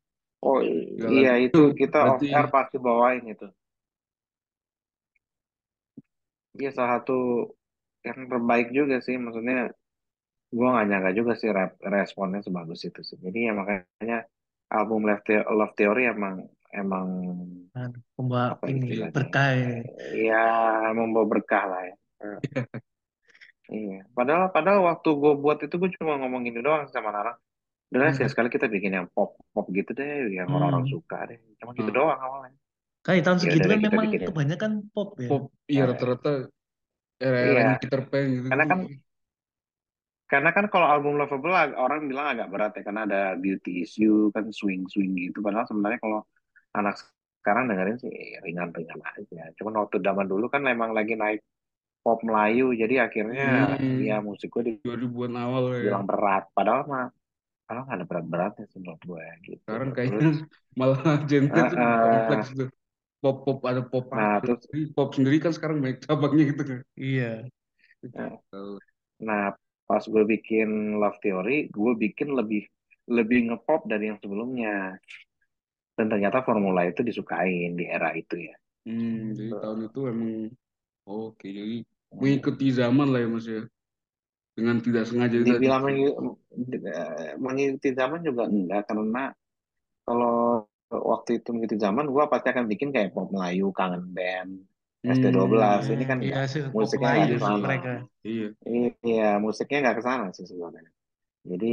Oh 0.43 0.59
Gak 0.59 1.11
iya 1.15 1.39
itu 1.39 1.71
itu 1.71 1.87
kita 1.87 1.99
off 2.03 2.19
berarti 2.19 2.27
air 2.35 2.49
pasti 2.51 2.77
bawain 2.83 3.25
itu. 3.31 3.47
Iya 6.59 6.71
salah 6.75 7.01
satu 7.01 7.49
yang 8.03 8.27
terbaik 8.27 8.75
juga 8.75 8.99
sih 8.99 9.15
maksudnya 9.17 9.71
gua 10.51 10.69
nggak 10.77 10.87
nyangka 10.91 11.11
juga 11.15 11.33
sih 11.39 11.49
responnya 11.87 12.43
sebagus 12.43 12.83
itu 12.83 13.01
sih. 13.07 13.17
Jadi 13.23 13.39
ya 13.49 13.53
makanya 13.55 14.19
album 14.69 15.07
Love 15.07 15.23
Theory, 15.23 15.47
Love 15.47 15.75
Theory 15.79 16.03
emang 16.11 16.35
emang 16.75 17.07
Nah, 17.73 17.89
pembawa 18.19 18.53
apa 18.53 18.69
ini 18.69 18.85
istilahnya? 18.85 19.17
berkah. 19.17 19.49
Ya 20.13 20.45
membawa 20.93 21.27
berkah 21.31 21.65
lah 21.71 21.83
ya. 21.87 21.97
Iya. 23.73 24.05
Padahal 24.13 24.53
padahal 24.53 24.85
waktu 24.85 25.09
gue 25.17 25.33
buat 25.41 25.59
itu 25.65 25.75
gue 25.81 25.91
cuma 25.97 26.21
ngomong 26.21 26.45
gini 26.45 26.61
doang 26.61 26.85
sama 26.93 27.09
Nara. 27.09 27.33
Udah 27.93 28.09
Hmm. 28.09 28.25
sekali 28.25 28.49
kita 28.49 28.67
bikin 28.73 28.93
yang 28.97 29.07
pop 29.13 29.37
pop 29.53 29.67
gitu 29.69 29.93
deh, 29.93 30.33
yang 30.33 30.49
orang-orang 30.49 30.89
Hmm. 30.89 30.93
suka 30.97 31.19
deh. 31.29 31.39
Cuma 31.61 31.77
gitu 31.77 31.93
Hmm. 31.93 31.99
doang 32.01 32.21
awalnya. 32.21 32.57
Kan 33.03 33.13
di 33.19 33.23
tahun 33.27 33.39
Ya 33.39 33.43
segitu 33.45 33.67
kan 33.69 33.79
memang 33.83 34.05
bikin. 34.09 34.29
kebanyakan 34.33 34.73
pop 34.95 35.09
ya. 35.21 35.29
Pop, 35.29 35.45
iya 35.69 35.83
Eh, 35.83 35.87
rata-rata 35.91 36.33
iya, 36.39 36.47
era-eranya 37.21 37.77
Peter 37.83 38.01
Pan 38.09 38.25
gitu. 38.31 38.49
karena 38.49 38.65
kan 38.67 38.79
karena 40.33 40.51
kan 40.57 40.65
kalau 40.73 40.89
album 40.89 41.21
Lovable 41.21 41.53
orang 41.77 42.09
bilang 42.09 42.33
agak 42.33 42.49
berat 42.49 42.73
ya 42.73 42.83
karena 42.89 43.05
ada 43.05 43.23
beauty 43.37 43.85
issue 43.85 44.33
kan 44.33 44.49
swing 44.49 44.89
swing 44.89 45.13
gitu. 45.13 45.45
Padahal 45.45 45.69
sebenarnya 45.69 46.01
kalau 46.01 46.25
anak 46.73 46.97
sekarang 47.45 47.69
dengerin 47.69 48.01
sih 48.01 48.15
ringan-ringan 48.41 48.97
aja. 49.05 49.53
Cuman 49.61 49.85
waktu 49.85 50.01
zaman 50.01 50.27
dulu 50.33 50.49
kan 50.49 50.65
memang 50.65 50.97
lagi 50.97 51.21
naik 51.21 51.45
pop 52.01 52.19
Melayu, 52.25 52.73
jadi 52.73 53.07
akhirnya 53.07 53.77
Hmm. 53.77 54.01
ya 54.03 54.17
musik 54.25 54.51
gue 54.51 54.81
2000-an 54.81 55.37
awal 55.37 55.77
ya. 55.77 55.93
dibilang 55.93 56.07
berat. 56.09 56.45
Padahal 56.57 56.83
mah 56.89 57.07
padahal 57.67 57.85
nggak 57.87 57.99
ada 57.99 58.09
berat-beratnya 58.11 58.65
sih 58.71 58.79
menurut 58.83 59.03
gue 59.11 59.25
gitu. 59.49 59.65
Sekarang 59.65 59.91
Terus 60.07 60.27
kayaknya 60.27 60.29
malah 60.79 61.01
genre 61.29 61.61
eh, 61.61 61.71
tuh 61.71 61.79
eh, 61.79 61.93
kompleks 62.03 62.47
tuh. 62.59 62.69
Pop-pop 63.23 63.59
ada 63.71 63.83
pop 63.91 64.07
nah 64.13 64.35
terus 64.45 64.63
sendiri, 64.67 64.93
pop 64.97 65.11
sendiri 65.17 65.37
kan 65.45 65.53
sekarang 65.57 65.79
banyak 65.85 65.99
cabangnya 66.07 66.45
gitu 66.53 66.63
kan. 66.71 66.81
Iya. 67.01 67.25
eh, 68.17 68.33
nah 69.29 69.45
pas 69.89 70.05
gue 70.13 70.25
bikin 70.33 70.69
Love 71.01 71.19
Theory, 71.23 71.57
gue 71.77 71.93
bikin 72.05 72.29
lebih 72.39 72.63
lebih 73.17 73.39
ngepop 73.51 73.81
dari 73.91 74.05
yang 74.11 74.19
sebelumnya. 74.23 74.97
Dan 75.97 76.07
ternyata 76.13 76.45
formula 76.49 76.83
itu 76.91 77.01
disukain 77.09 77.71
di 77.79 77.85
era 77.89 78.11
itu 78.17 78.37
ya. 78.49 78.55
Hmm, 78.87 79.31
jadi 79.39 79.51
Tuh. 79.51 79.61
tahun 79.63 79.79
itu 79.87 79.99
emang 80.13 80.33
oke 81.09 81.47
jadi 81.59 81.77
Hmm. 82.13 82.23
mengikuti 82.23 82.67
zaman 82.81 83.07
lah 83.13 83.21
ya 83.25 83.29
Mas 83.35 83.47
ya. 83.55 83.63
Dengan 84.53 84.77
tidak 84.85 85.05
sengaja 85.09 85.37
itu 85.41 85.45
tadi. 85.49 85.59
Dibilang 85.59 85.83
mengi- 85.87 86.17
eh, 86.89 87.33
mengikuti 87.41 87.89
zaman 87.97 88.21
juga 88.23 88.43
enggak 88.49 88.83
karena 88.89 89.25
kalau 90.07 90.37
waktu 90.93 91.31
itu 91.41 91.49
mengikuti 91.55 91.79
zaman 91.81 92.05
gue 92.11 92.25
pasti 92.33 92.49
akan 92.53 92.65
bikin 92.73 92.89
kayak 92.95 93.11
pop 93.17 93.29
Melayu, 93.35 93.73
kangen 93.73 94.05
band, 94.17 94.53
ST12. 95.09 95.83
Ini 95.89 96.05
kan 96.11 96.19
Hmm, 96.21 96.27
iya 96.29 96.35
enggak, 96.37 96.45
sih 96.53 96.61
pop 96.63 96.77
musiknya 96.79 97.09
Melayu 97.09 97.25
nggak 97.27 97.31
ke 97.33 97.39
sih 97.45 97.45
sana. 97.45 97.67
mereka. 97.67 97.91
Iya. 98.27 98.47
Iya, 98.63 99.29
musiknya 99.45 99.79
nggak 99.83 99.97
ke 99.99 100.03
sana 100.09 100.27
sih 100.37 100.47
sebenarnya. 100.51 100.93
Jadi 101.51 101.73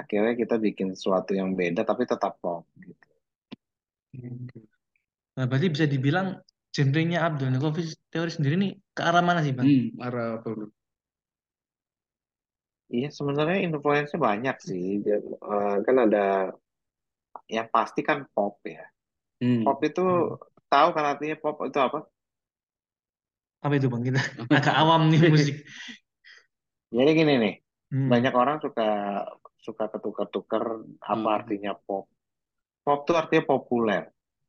akhirnya 0.00 0.34
kita 0.42 0.54
bikin 0.66 0.88
sesuatu 0.96 1.32
yang 1.40 1.50
beda 1.60 1.82
tapi 1.90 2.04
tetap 2.12 2.32
pop 2.42 2.64
gitu. 2.82 3.06
Nah, 5.36 5.44
berarti 5.48 5.68
bisa 5.74 5.86
dibilang 5.94 6.26
genrenya 6.74 7.18
Abdul 7.28 7.56
Coffee 7.62 7.88
teori 8.12 8.30
sendiri 8.36 8.54
nih 8.62 8.70
ke 8.96 9.02
arah 9.08 9.22
mana 9.28 9.40
sih, 9.46 9.52
Bang? 9.58 9.68
Hmm, 9.68 10.00
arah 10.06 10.26
apa 10.36 10.48
bro? 10.54 10.66
Iya, 12.94 13.06
sebenarnya 13.18 13.56
influence 13.66 14.12
banyak 14.26 14.56
sih. 14.68 14.84
Dia, 15.04 15.16
eh, 15.52 15.74
kan 15.86 15.96
ada 16.04 16.18
yang 17.50 17.66
pasti 17.74 18.00
kan 18.08 18.18
pop 18.34 18.62
ya. 18.66 18.82
Hmm. 19.40 19.64
Pop 19.64 19.78
itu 19.88 20.02
tahu 20.72 20.88
kan 20.96 21.04
artinya 21.12 21.36
pop 21.42 21.56
itu 21.68 21.78
apa? 21.86 21.98
Apa 23.64 23.74
itu, 23.78 23.86
Bang? 23.92 24.02
Kita 24.06 24.20
agak 24.56 24.74
awam 24.76 25.10
nih 25.10 25.20
musik. 25.26 25.56
Jadi 26.96 27.10
gini 27.18 27.32
nih, 27.42 27.54
Hmm. 27.90 28.08
banyak 28.12 28.32
orang 28.34 28.56
suka 28.64 28.86
suka 29.66 29.84
ketukar-tukar 29.92 30.62
apa 31.02 31.28
Hmm. 31.28 31.36
artinya 31.42 31.72
pop. 31.86 32.04
Pop 32.84 33.00
itu 33.06 33.12
artinya 33.20 33.44
populer. 33.52 34.02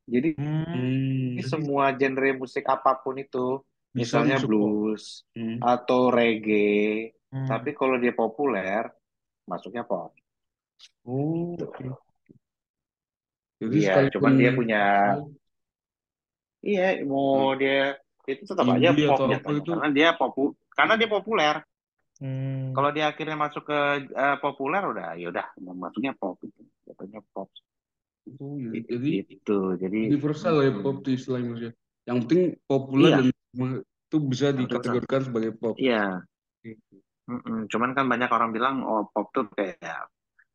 Jadi 0.08 0.28
Hmm. 0.36 0.64
Hmm. 0.72 1.38
semua 1.52 1.84
genre 1.98 2.30
musik 2.42 2.64
apa 2.74 2.90
pun 3.02 3.14
itu, 3.24 3.62
Bisa 3.96 4.18
misalnya 4.18 4.24
masuk 4.24 4.50
pop. 4.58 4.74
blues 4.82 5.04
Hmm. 5.36 5.58
atau 5.58 6.00
reggae, 6.16 7.12
Hmm. 7.28 7.44
tapi 7.44 7.76
kalau 7.76 8.00
dia 8.00 8.16
populer, 8.16 8.88
masuknya 9.44 9.84
pop. 9.84 10.16
Oh, 11.04 11.52
oke. 11.60 11.84
Jadi 13.58 13.76
Iya, 13.84 14.08
cuman 14.14 14.32
dia 14.38 14.50
punya, 14.54 14.82
iya, 16.62 17.02
mau 17.04 17.52
dia 17.58 17.98
itu 18.28 18.44
tetap 18.44 18.64
aja 18.64 18.92
Indie 18.92 19.08
pop 19.08 19.18
apa 19.18 19.32
jatuhnya, 19.34 19.60
itu? 19.60 19.70
karena 19.72 19.88
dia 19.92 20.08
popu, 20.14 20.44
karena 20.72 20.94
dia 20.96 21.08
populer. 21.08 21.54
Hmm. 22.18 22.74
Kalau 22.74 22.90
dia 22.90 23.04
akhirnya 23.10 23.36
masuk 23.38 23.62
ke 23.66 23.78
eh, 24.10 24.36
populer, 24.42 24.82
udah, 24.84 25.08
ya 25.18 25.26
udah, 25.30 25.46
masuknya 25.74 26.12
pop 26.14 26.38
itu, 26.44 26.60
jatuhnya 26.86 27.20
pop. 27.34 27.48
Oh, 28.38 28.56
iya. 28.60 28.84
jadi 28.84 29.10
Gitu, 29.24 29.58
jadi 29.80 30.00
universal 30.12 30.60
ya 30.60 30.72
pop 30.80 31.00
itu 31.02 31.10
istilahnya 31.16 31.52
ya. 31.56 31.70
Yang 32.08 32.16
penting 32.24 32.42
populer 32.68 33.08
Iya. 33.08 33.16
dan 33.20 33.26
semua 33.32 33.68
itu 33.84 34.16
bisa 34.24 34.46
dikategorikan 34.52 35.20
sebagai 35.24 35.52
pop. 35.56 35.74
Iya. 35.80 36.24
Mm-mm. 37.28 37.68
Cuman 37.68 37.90
kan 37.92 38.08
banyak 38.08 38.30
orang 38.32 38.50
bilang 38.56 38.80
oh 38.82 39.04
pop 39.12 39.28
tuh 39.36 39.46
kayak 39.52 40.08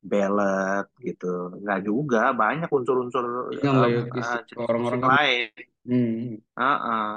ballad 0.03 0.89
gitu. 1.00 1.62
Nggak 1.63 1.80
juga, 1.88 2.34
banyak 2.36 2.68
unsur-unsur 2.68 3.53
Ringan 3.56 3.75
lah 3.77 3.89
ya, 3.89 4.01
um, 4.03 4.10
uh, 4.20 4.39
jenis 4.44 4.58
orang-orang 4.60 5.00
musik 5.00 5.06
kan. 5.06 5.10
lain. 5.13 5.50
Hmm. 5.86 6.18
Heeh. 6.60 7.12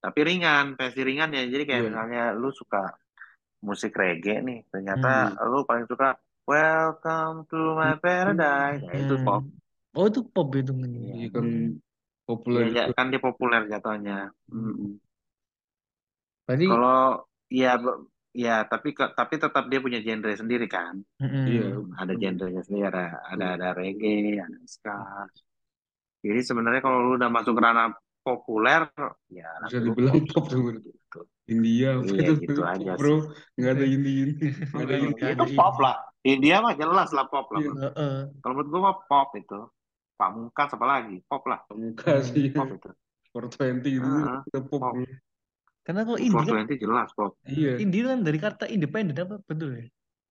Tapi 0.00 0.20
ringan, 0.24 0.64
versi 0.78 1.00
ringan 1.04 1.30
ya. 1.34 1.42
Jadi 1.48 1.64
kayak 1.66 1.80
Iya. 1.82 1.88
misalnya 1.90 2.22
lu 2.36 2.48
suka 2.54 2.92
musik 3.60 3.92
reggae 3.92 4.40
nih, 4.40 4.60
ternyata 4.72 5.36
Hmm. 5.36 5.48
lu 5.50 5.64
paling 5.64 5.84
suka 5.88 6.16
Welcome 6.50 7.46
to 7.46 7.78
my 7.78 7.94
paradise. 8.02 8.82
Nah, 8.82 8.96
itu 8.98 9.14
Hmm. 9.14 9.26
pop. 9.26 9.42
Oh, 9.94 10.06
itu 10.10 10.20
pop 10.26 10.50
itu. 10.58 10.74
Iya 10.74 11.30
kan 11.30 11.46
populer 12.26 12.74
Ya, 12.74 12.90
juga. 12.90 12.94
kan 12.98 13.06
dia 13.10 13.20
populer 13.22 13.62
jatuhnya. 13.70 14.18
Mm-mm. 14.50 14.98
Berarti 16.46 16.66
Kalau 16.66 17.02
ya 17.50 17.78
be- 17.78 18.09
ya 18.30 18.62
tapi 18.64 18.94
tapi 18.94 19.34
tetap 19.36 19.66
dia 19.66 19.80
punya 19.82 19.98
genre 19.98 20.30
sendiri 20.32 20.66
kan. 20.70 21.02
Iya. 21.18 21.82
ada 21.98 22.12
genrenya 22.14 22.62
sendiri 22.62 22.86
ada 22.86 23.18
ada 23.26 23.46
ada 23.58 23.68
reggae 23.74 24.38
ada 24.38 24.58
ska 24.64 25.26
jadi 26.20 26.40
sebenarnya 26.44 26.80
kalau 26.84 26.98
lu 27.00 27.10
udah 27.16 27.30
masuk 27.32 27.56
ke 27.56 27.62
ranah 27.64 27.88
populer 28.20 28.84
ya 29.32 29.48
Bisa 29.64 29.80
dibilang 29.80 30.20
pop 30.28 30.46
pop 30.46 30.62
gitu. 30.78 31.20
India 31.50 31.98
Iya, 31.98 32.12
itu 32.22 32.32
gitu 32.46 32.60
aja 32.62 32.92
bro 32.94 33.26
nggak 33.56 33.72
ada 33.74 33.84
indie 33.88 34.16
ini 34.28 34.32
nggak 34.70 34.84
ada 34.86 34.94
Iya. 34.94 35.06
indie 35.08 35.30
itu 35.34 35.44
pop 35.56 35.76
lah 35.80 35.96
India 36.20 36.56
mah 36.60 36.74
jelas 36.76 37.08
lah 37.16 37.26
pop 37.26 37.48
lah 37.50 37.60
Iya. 37.64 37.70
Bro. 37.72 37.80
Heeh. 37.82 38.14
kalau 38.44 38.52
menurut 38.54 38.68
gua 38.70 38.80
mah 38.92 38.96
pop 39.08 39.28
itu 39.34 39.60
pamungkas 40.14 40.70
apa 40.76 40.84
lagi 40.86 41.16
pop 41.24 41.42
lah 41.48 41.58
muka 41.72 42.20
sih 42.22 42.52
pop 42.52 42.68
itu 42.68 42.90
420 43.32 43.88
itu 43.88 44.06
udah 44.52 44.62
pop 44.68 44.80
pop. 44.82 44.94
Karena 45.90 46.06
kalau 46.06 46.18
indie 46.22 46.38
kan 46.46 46.54
420 46.54 46.78
jelas 46.86 47.08
pop 47.18 47.32
iya. 47.50 47.74
Indie 47.82 48.02
kan 48.06 48.18
dari 48.22 48.38
kata 48.38 48.64
independen 48.70 49.18
apa? 49.18 49.36
Betul 49.42 49.70
ya? 49.74 49.86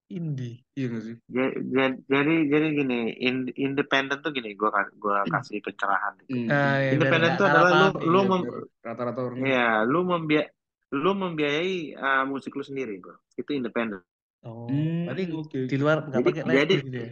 Indie. 0.10 0.56
iya 0.80 0.86
nggak 0.88 1.04
sih? 1.04 1.16
Ja- 1.28 1.56
ja- 1.76 2.00
jadi 2.08 2.36
jadi 2.48 2.68
gini 2.80 3.00
in- 3.20 3.56
independen 3.60 4.24
tuh 4.24 4.32
gini 4.32 4.56
gua 4.56 4.72
gua 4.96 5.28
kasih 5.28 5.60
pencerahan 5.60 6.16
Hmm. 6.32 6.48
Ah, 6.48 6.80
ya, 6.80 6.96
biar 6.96 6.96
independen 6.96 7.30
nggak 7.30 7.36
tuh 7.36 7.46
salah 7.52 7.70
adalah 7.70 7.92
lu 7.92 8.00
lu 8.08 8.20
Iya, 8.24 8.50
rata-rata 8.88 9.20
orang. 9.20 9.38
Ya 9.44 9.68
lu 9.84 10.00
membia 10.08 10.44
lu 10.96 11.12
membiayai 11.12 11.76
uh, 12.00 12.24
musik 12.24 12.56
lu 12.56 12.64
sendiri 12.64 12.96
bro. 13.04 13.20
Itu 13.36 13.52
independen 13.52 14.00
Oh, 14.40 14.72
Hmm, 14.72 15.04
berarti 15.04 15.24
oke. 15.36 15.60
di 15.68 15.76
luar 15.76 15.98
nggak 16.00 16.22
jadi 16.24 16.32
pakai 16.32 16.56
jadi 16.56 16.74
gitu 16.80 16.96
ya? 16.96 17.10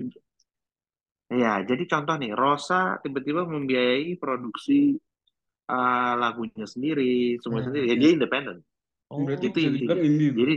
ya 1.27 1.53
jadi 1.67 1.83
contoh 1.91 2.15
nih 2.15 2.31
Rosa 2.31 3.03
tiba-tiba 3.03 3.43
membiayai 3.43 4.15
produksi 4.15 4.95
uh, 5.67 6.13
lagunya 6.17 6.65
sendiri 6.67 7.37
semua 7.43 7.59
Hmm, 7.61 7.67
sendiri. 7.71 7.85
Ya 7.91 7.95
oke. 7.95 8.01
dia 8.01 8.09
independen. 8.15 8.57
Oh, 9.07 9.23
berarti 9.23 9.45
itu 9.51 9.59
intinya. 9.63 9.95
indie 10.03 10.31
jadi 10.35 10.55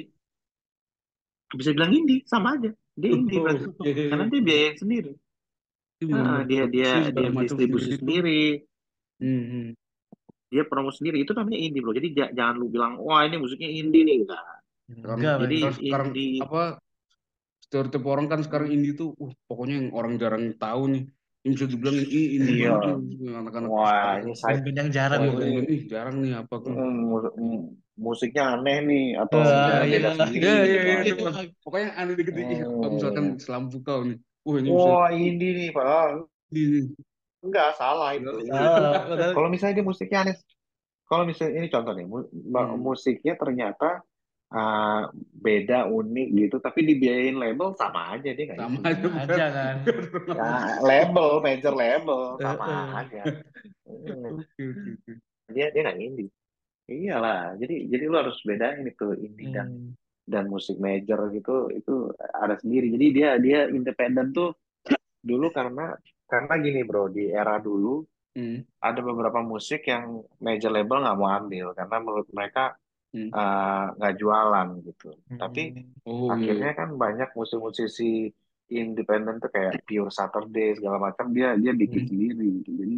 bisa 1.50 1.71
bilang 1.75 1.90
indie 1.95 2.23
sama 2.26 2.55
aja. 2.59 2.71
Dia 2.95 3.11
indie 3.11 3.38
Oh, 3.38 3.45
berarti. 3.47 3.64
oke. 3.71 3.90
karena 4.11 4.25
dia 4.31 4.40
biayain 4.43 4.76
sendiri. 4.79 5.12
Dia 6.00 6.07
Ah, 6.11 6.14
membuat 6.17 6.47
dia 6.49 6.62
dia 6.67 6.90
dia 7.12 7.29
distribusi 7.31 7.90
sendiri 7.99 8.43
Hmm, 9.21 9.45
hmm. 9.52 9.67
dia 10.49 10.62
promo 10.64 10.90
sendiri. 10.90 11.21
Itu 11.23 11.37
namanya 11.37 11.59
indie 11.61 11.81
bro. 11.85 11.93
Jadi 11.93 12.09
ja- 12.17 12.33
jangan 12.33 12.55
lu 12.57 12.67
bilang 12.73 12.97
wah 12.99 13.21
ini 13.23 13.37
musiknya 13.37 13.69
indie 13.69 14.02
nih. 14.02 14.17
Enggak. 14.25 14.45
Sekarang, 14.90 15.19
enggak, 15.23 15.37
jadi 15.47 15.57
sekarang 15.79 16.09
indie 16.11 16.40
apa 16.43 16.62
stereotip 17.62 18.02
orang 18.02 18.26
kan 18.26 18.40
sekarang 18.43 18.69
indie 18.75 18.99
tuh 18.99 19.14
uh, 19.14 19.31
pokoknya 19.47 19.75
yang 19.79 19.88
orang 19.95 20.14
jarang 20.19 20.45
tahu 20.59 20.83
nih 20.90 21.05
ini 21.40 21.52
bisa 21.56 21.66
dibilang 21.73 21.97
ini 21.97 22.23
indie 22.37 22.56
Iya. 22.61 22.73
anak-anak 23.40 23.68
wah 23.73 24.20
ini 24.20 24.32
saya 24.37 24.56
yang 24.61 24.90
jarang 24.92 25.20
Wah, 25.25 25.40
ini 25.40 25.62
ih, 25.73 25.82
jarang 25.88 26.16
nih 26.20 26.32
apa 26.37 26.54
kan 26.61 26.73
Mm, 26.76 26.97
mus- 27.09 27.35
mm, 27.37 27.61
musiknya 28.00 28.44
aneh 28.56 28.78
nih 28.85 29.04
atau 29.16 29.40
misalnya 29.40 29.85
iya. 29.88 29.99
Iya, 30.28 30.52
iya, 30.64 30.80
gitu 31.04 31.14
iya, 31.16 31.25
Bang. 31.32 31.49
pokoknya 31.64 31.88
aneh 31.97 32.14
dikit 32.16 32.37
Hmm. 32.40 32.80
kalau 32.80 32.90
misalkan 32.97 33.26
selampu 33.40 33.76
kau 33.80 34.00
nih 34.04 34.18
wah 34.44 34.56
ini 34.61 34.68
Wah 34.68 35.09
indie 35.12 35.50
nih 35.56 35.68
padahal 35.73 36.11
ini 36.52 36.80
enggak 37.40 37.68
salah 37.80 38.12
itu. 38.12 38.28
Kalau 39.32 39.49
misalnya 39.49 39.75
dia 39.80 39.87
musiknya 39.87 40.18
aneh, 40.28 40.37
kalau 41.09 41.25
misalnya 41.25 41.52
ini 41.56 41.68
contoh 41.73 41.92
nih, 41.97 42.04
Hmm. 42.04 42.76
musiknya 42.76 43.35
ternyata 43.40 44.04
ah, 44.50 45.07
beda 45.14 45.87
unik 45.87 46.28
gitu, 46.35 46.57
tapi 46.59 46.83
dibiayain 46.83 47.38
label 47.38 47.73
sama 47.75 48.19
aja 48.19 48.30
dia 48.30 48.45
nggak 48.50 48.59
sama 48.59 48.78
aja 48.83 49.09
aja 49.23 49.47
kan. 49.50 49.76
Ya, 50.26 50.50
label, 50.83 51.28
major 51.38 51.75
label 51.75 52.21
sama 52.37 52.66
aja. 52.99 53.23
Dia 55.50 55.66
dia 55.75 55.80
nggak 55.83 55.99
indie. 55.99 56.30
Iyalah, 56.90 57.54
jadi 57.54 57.87
jadi 57.87 58.04
lu 58.11 58.16
harus 58.19 58.42
bedain 58.42 58.83
itu 58.83 59.14
indie 59.14 59.54
dan 59.54 59.69
Hmm. 59.71 59.90
dan 60.26 60.47
musik 60.47 60.78
major 60.78 61.30
gitu 61.30 61.71
itu 61.71 62.11
ada 62.35 62.59
sendiri. 62.59 62.90
Jadi 62.90 63.07
dia 63.14 63.30
dia 63.38 63.61
independen 63.71 64.35
tuh 64.35 64.54
dulu 65.23 65.54
karena 65.54 65.95
karena 66.26 66.54
gini 66.59 66.83
bro 66.83 67.07
di 67.07 67.30
era 67.30 67.59
dulu 67.59 68.02
Hmm. 68.30 68.62
ada 68.78 69.02
beberapa 69.02 69.42
musik 69.42 69.90
yang 69.90 70.23
major 70.38 70.71
label 70.71 71.02
nggak 71.02 71.19
mau 71.19 71.35
ambil 71.35 71.75
karena 71.75 71.97
menurut 71.99 72.30
mereka 72.30 72.78
Hmm. 73.11 73.29
eh, 73.29 73.85
nggak 73.97 74.14
jualan 74.17 74.69
gitu. 74.85 75.11
Tapi 75.35 75.62
Hmm. 75.69 76.07
Oh 76.07 76.31
iya. 76.31 76.35
akhirnya 76.35 76.73
kan 76.75 76.88
banyak 76.95 77.29
musisi-musisi 77.33 78.31
independen 78.71 79.38
tuh 79.38 79.50
kayak 79.50 79.83
Pure 79.83 80.09
Saturday 80.09 80.79
segala 80.79 81.02
macam 81.02 81.31
dia 81.31 81.55
dia 81.55 81.75
bikin 81.75 82.07
Hmm. 82.07 82.09
sendiri 82.09 82.47
gitu. 82.62 82.71
Jadi 82.76 82.97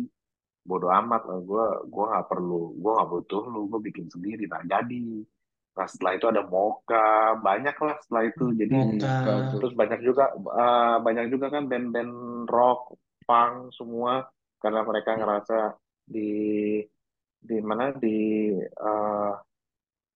bodo 0.62 0.86
amat 0.86 1.26
lah 1.26 1.40
gue 1.40 1.66
gue 1.88 2.04
nggak 2.06 2.28
perlu 2.28 2.78
gue 2.78 2.92
nggak 2.92 3.10
butuh 3.10 3.42
lu 3.50 3.66
gue 3.66 3.80
bikin 3.82 4.06
sendiri 4.06 4.46
nah 4.46 4.62
jadi 4.62 5.26
nah 5.74 5.88
setelah 5.90 6.14
itu 6.14 6.26
ada 6.30 6.42
Mocha 6.46 7.08
banyak 7.34 7.74
lah 7.74 7.96
setelah 7.98 8.22
itu 8.28 8.44
jadi 8.54 8.70
Hmm. 8.70 8.94
Mocha 8.94 9.10
tuh. 9.50 9.58
terus 9.58 9.72
banyak 9.74 10.00
juga 10.04 10.30
eh, 10.30 10.96
banyak 11.02 11.26
juga 11.34 11.50
kan 11.50 11.66
band-band 11.66 12.14
rock 12.46 12.94
punk 13.24 13.74
semua 13.74 14.22
karena 14.60 14.86
mereka 14.86 15.18
ngerasa 15.18 15.74
di 16.04 16.30
di 17.40 17.56
mana 17.58 17.90
di 17.96 18.18
eh, 18.54 19.32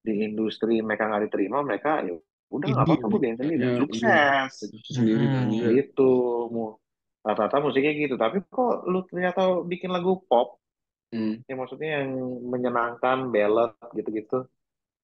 di 0.06 0.22
industri 0.22 0.78
mereka 0.78 1.10
nggak 1.10 1.25
diterima 1.26 1.58
mereka 1.60 2.00
ya 2.00 2.14
udah 2.46 2.66
nggak 2.70 2.84
apa-apa 2.86 3.04
gue 3.04 3.20
bikin 3.20 3.36
sendiri 3.36 3.58
Ya, 3.58 3.70
iya. 3.75 3.80
sukses 3.82 4.50
Sendiri 4.86 5.25
kan 5.26 5.44
Hmm. 5.44 5.52
iya. 5.52 5.68
gitu 5.82 6.10
mu 6.48 6.78
rata-rata 7.20 7.58
musiknya 7.58 7.92
gitu 7.98 8.14
tapi 8.14 8.38
kok 8.46 8.86
lu 8.86 9.02
ternyata 9.04 9.42
bikin 9.62 9.90
lagu 9.90 10.22
pop 10.25 10.62
Hmm. 11.06 11.38
ya 11.46 11.54
maksudnya 11.54 12.02
yang 12.02 12.18
menyenangkan 12.42 13.30
ballad 13.30 13.75
gitu-gitu 13.94 14.42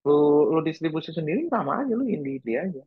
lu 0.03 0.19
lu 0.51 0.61
distribusi 0.61 1.11
sendiri 1.11 1.47
sama 1.47 1.79
aja 1.79 1.95
lu 1.95 2.03
indie 2.05 2.39
indie 2.39 2.59
aja 2.59 2.83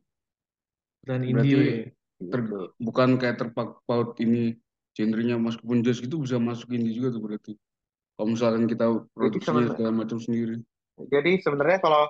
Dan 0.99 1.23
Berarti 1.23 1.47
indie. 1.47 1.95
ter- 2.27 2.43
gitu 2.43 2.75
bukan 2.75 3.15
kayak 3.15 3.37
terpaut 3.37 4.19
ini 4.19 4.59
genrenya 4.91 5.35
meskipun 5.35 5.79
jazz 5.79 5.99
gitu 5.99 6.19
bisa 6.19 6.35
masuk 6.35 6.71
indie 6.71 6.91
juga 6.91 7.11
tuh 7.11 7.21
berarti. 7.21 7.53
Kalau 8.15 8.27
misalkan 8.31 8.63
kita 8.65 8.85
produksinya 9.11 9.43
sebenarnya 9.63 9.71
segala 9.75 9.91
macam 9.91 10.17
sendiri. 10.17 10.55
Jadi 11.13 11.31
sebenarnya 11.43 11.79
kalau 11.85 12.03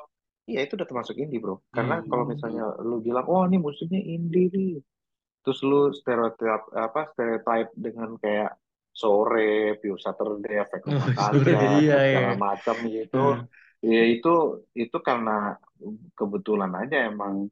iya 0.50 0.60
itu 0.66 0.74
udah 0.78 0.88
termasuk 0.90 1.16
indie 1.18 1.40
bro 1.44 1.56
karena 1.76 1.96
Hmm. 1.98 2.10
kalau 2.10 2.26
misalnya 2.32 2.64
lu 2.86 3.02
bilang 3.06 3.26
oh 3.32 3.44
ini 3.50 3.58
musiknya 3.62 4.00
indie 4.14 4.48
nih 4.54 4.70
terus 5.44 5.60
lu 5.70 5.94
stereotip 6.00 6.62
apa 6.86 7.00
stereotype 7.14 7.70
dengan 7.78 8.10
kayak 8.24 8.52
sore, 9.02 9.78
Pure 9.82 10.00
Saturday, 10.06 10.56
Efek 10.64 10.82
Oh, 10.88 10.92
Rumah 10.92 11.10
sore, 11.16 11.52
Kaca, 11.52 11.60
iya, 11.78 11.96
segala 12.06 12.32
iya. 12.32 12.32
macam 12.46 12.76
gitu. 12.90 13.18
Hmm. 13.18 13.48
Ya 13.86 14.02
itu 14.14 14.30
itu 14.76 14.98
karena 15.08 15.56
kebetulan 16.18 16.72
aja 16.82 16.98
emang 17.12 17.48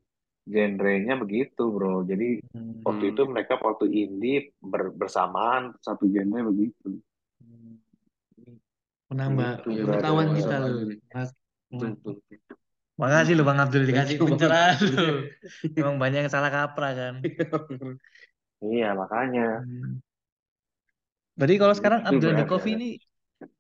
genrenya 0.48 1.14
begitu, 1.24 1.62
bro. 1.76 2.04
Jadi 2.12 2.40
Hmm. 2.54 2.84
waktu 2.88 3.04
itu 3.16 3.22
mereka 3.32 3.54
waktu 3.62 3.86
indie 3.92 4.52
ber- 4.60 4.94
bersamaan 4.96 5.76
satu 5.86 6.04
genre 6.14 6.42
begitu. 6.52 7.00
Menambah 9.14 9.52
Iya, 9.70 9.86
brother. 9.86 9.86
pengetahuan 9.86 10.28
kita 10.34 10.56
sama 10.58 10.68
loh. 10.68 10.74
Mas. 11.14 11.30
Makasih 12.94 13.34
loh 13.38 13.46
Bang 13.46 13.60
Abdul 13.62 13.84
dikasih 13.86 14.18
pencerahan 14.18 14.78
loh. 14.90 15.18
Emang 15.78 15.96
banyak 16.02 16.26
yang 16.26 16.34
salah 16.34 16.50
kaprah 16.50 16.94
kan. 16.98 17.14
Iya, 18.62 18.98
makanya. 18.98 19.62
Hmm. 19.62 20.02
Berarti 21.38 21.56
kalau 21.62 21.74
sekarang 21.78 22.02
Abdul 22.06 22.34
brother. 22.34 22.50
Coffee 22.50 22.74
ini 22.74 22.90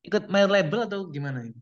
ikut 0.05 0.29
main 0.29 0.49
label 0.49 0.85
atau 0.89 1.05
gimana 1.09 1.45
ini? 1.45 1.57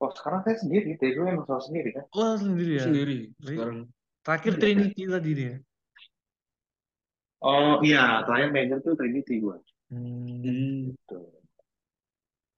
Oh, 0.00 0.12
sekarang 0.12 0.44
saya 0.44 0.60
sendiri, 0.60 1.00
Tego 1.00 1.24
emang 1.24 1.48
selalu 1.48 1.64
sendiri 1.64 1.88
kan? 1.96 2.04
Oh 2.12 2.36
sendiri 2.36 2.72
ya. 2.76 2.84
Sendiri 2.84 3.18
sekarang. 3.40 3.88
Terakhir 4.24 4.52
Iya. 4.52 4.60
Trinity 4.60 5.02
tadi 5.08 5.30
dia. 5.32 5.54
Oh 7.44 7.80
iya, 7.84 8.24
terakhir 8.24 8.48
major 8.52 8.78
tuh 8.80 8.96
Trinity 8.96 9.40
gua. 9.40 9.56
Hmm. 9.92 10.40
Hmm. 10.40 10.92
Gitu. 10.92 11.18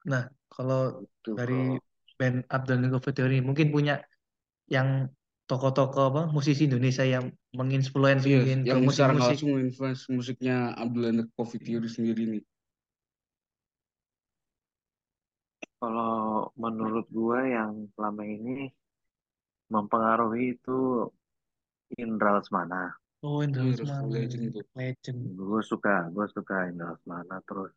Nah, 0.07 0.23
kalau 0.51 1.03
Gitu, 1.03 1.31
dari 1.35 1.59
bro. 1.75 1.83
band 2.17 2.39
Abdul 2.49 2.87
Coffee 2.95 3.15
Theory 3.17 3.39
mungkin 3.43 3.69
punya 3.75 3.95
yang 4.71 5.11
tokoh-tokoh 5.47 6.05
apa 6.11 6.23
musisi 6.31 6.67
Indonesia 6.67 7.07
yang 7.07 7.31
menginfluence 7.55 8.27
Iya, 8.27 8.43
mungkin 8.43 8.59
ke 8.63 8.69
yang 8.71 8.81
secara 8.91 9.11
nggak 9.15 9.21
musik-musik. 9.21 9.37
langsung 9.39 9.53
influence 9.63 10.03
musiknya 10.11 10.57
Abdul 10.75 11.07
Coffee 11.39 11.63
Theory 11.63 11.89
sendiri 11.91 12.23
nih. 12.35 12.43
Kalau 15.77 16.51
menurut 16.57 17.07
gua 17.13 17.45
yang 17.47 17.87
selama 17.95 18.23
ini 18.27 18.73
mempengaruhi 19.71 20.57
itu 20.57 21.07
Indra 21.99 22.39
Lesmana. 22.39 22.95
Oh, 23.23 23.43
Indra 23.43 23.63
Oh, 23.63 23.71
Lesmana. 23.71 24.07
Legend. 24.11 24.51
Legend. 24.75 25.19
Gue 25.39 25.63
suka, 25.63 26.11
gue 26.11 26.27
suka 26.31 26.67
Indra 26.71 26.95
Lesmana. 26.95 27.39
Terus 27.47 27.71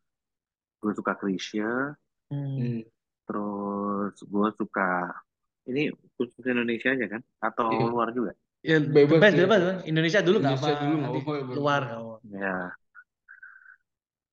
gue 0.82 0.92
suka 0.96 1.12
Krisya. 1.14 1.94
Hmm. 2.30 2.46
Hmm. 2.56 2.80
Terus 3.26 4.14
gue 4.22 4.48
suka 4.58 4.88
ini 5.66 5.90
khusus 6.14 6.42
Indonesia 6.46 6.90
aja 6.94 7.06
kan? 7.06 7.22
Atau 7.38 7.68
Iya. 7.70 7.86
luar 7.90 8.08
juga? 8.10 8.32
Ya, 8.60 8.76
Bebas 8.76 9.18
bebas, 9.18 9.32
ya. 9.32 9.38
bebas. 9.46 9.60
Indonesia 9.86 10.20
dulu 10.20 10.36
nggak 10.38 10.52
Indonesia 10.52 10.74
apa, 10.74 10.82
dulu 10.82 10.94
nggak 10.94 11.00
nanti 11.00 11.20
apa-apa 11.20 11.32
ya, 11.32 11.42
baru- 11.42 11.56
luar 11.56 11.80
nggak 11.82 12.00
apa. 12.00 12.16
Ya. 12.30 12.56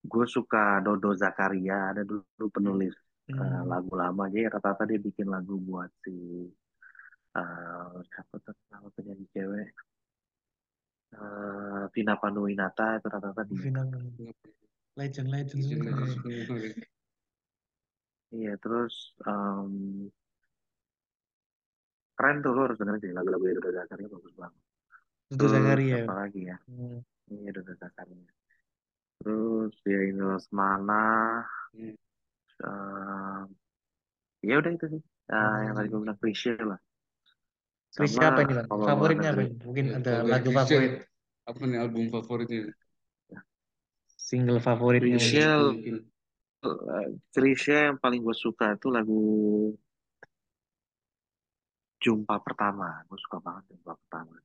Gue 0.08 0.26
suka 0.28 0.64
Dodo 0.82 1.12
Zakaria. 1.14 1.78
Ada 1.92 2.02
dulu 2.04 2.46
penulis 2.48 2.96
eh, 3.28 3.36
Hmm. 3.36 3.68
lagu 3.68 3.92
lama. 3.92 4.24
Jadi 4.32 4.48
rata-rata 4.48 4.88
dia 4.88 5.00
bikin 5.00 5.28
lagu 5.28 5.60
buat 5.60 5.92
si 6.04 6.48
eh, 7.38 7.96
siapa 8.08 8.36
tuh 8.42 8.56
nama 8.72 8.88
penyanyi 8.96 9.26
cewek? 9.30 9.70
Eh, 11.12 11.84
Vina 11.96 12.16
Panduwinata 12.20 13.00
itu 13.00 13.08
rata-rata 13.08 13.42
dia. 13.48 13.62
Final. 13.64 13.88
Legend, 14.98 15.28
legend 15.30 15.62
semua. 15.62 16.08
semua. 16.10 16.58
Iya, 18.36 18.52
terus 18.64 18.94
em, 19.28 19.74
keren 22.18 22.38
tuh 22.44 22.52
lo 22.56 22.62
harus 22.66 22.78
dengerin 22.80 23.02
sih 23.04 23.12
lagu-lagu 23.18 23.46
Dodo 23.58 23.70
Zakaria 23.78 24.08
bagus 24.14 24.34
banget. 24.42 24.62
Dudu 25.30 25.38
Terus 25.40 25.54
Zakaria. 25.54 25.98
apa 26.04 26.14
lagi 26.22 26.42
ya? 26.50 26.58
Hmm. 26.68 27.00
Iya 27.32 27.50
Dodo 27.56 27.74
Zakaria. 27.82 28.30
Terus 29.22 29.74
ya 29.86 30.00
ini 30.10 30.22
Lesmana. 30.32 31.04
Hmm. 31.74 31.96
em, 32.64 33.46
ya 34.50 34.54
udah 34.62 34.72
itu 34.78 34.86
sih. 34.94 35.02
Ah, 35.28 35.58
yang 35.66 35.76
tadi 35.78 35.88
gue 35.92 36.00
bilang 36.04 36.20
Krisya 36.22 36.54
lah. 36.64 36.80
Krisya 37.98 38.20
Sama 38.22 38.30
apa 38.32 38.40
ini, 38.46 38.54
Bang? 38.58 38.68
kalau 38.72 38.86
Favoritnya 38.88 39.30
apa 39.34 39.42
negeri, 39.42 39.48
ini? 39.50 39.58
Mungkin 39.68 39.86
Ya, 39.88 39.96
ada 40.00 40.12
lagu 40.32 40.50
favorit, 40.58 40.92
apa 41.50 41.62
nih 41.70 41.80
album 41.84 42.04
favoritnya? 42.14 42.62
single 44.28 44.60
favoritnya 44.68 45.18
mungkin. 45.18 45.34
Krisya, 45.34 45.50
Mungkin. 45.58 45.96
Eh, 46.68 47.10
Krisya 47.34 47.92
yang 47.92 47.98
paling 48.02 48.20
gue 48.24 48.36
suka 48.36 48.76
itu 48.76 48.88
lagu 48.92 49.22
Jumpa 51.98 52.36
Pertama. 52.46 53.04
Gue 53.10 53.20
suka 53.20 53.38
banget 53.42 53.64
Jumpa 53.74 53.94
Pertama. 53.98 54.36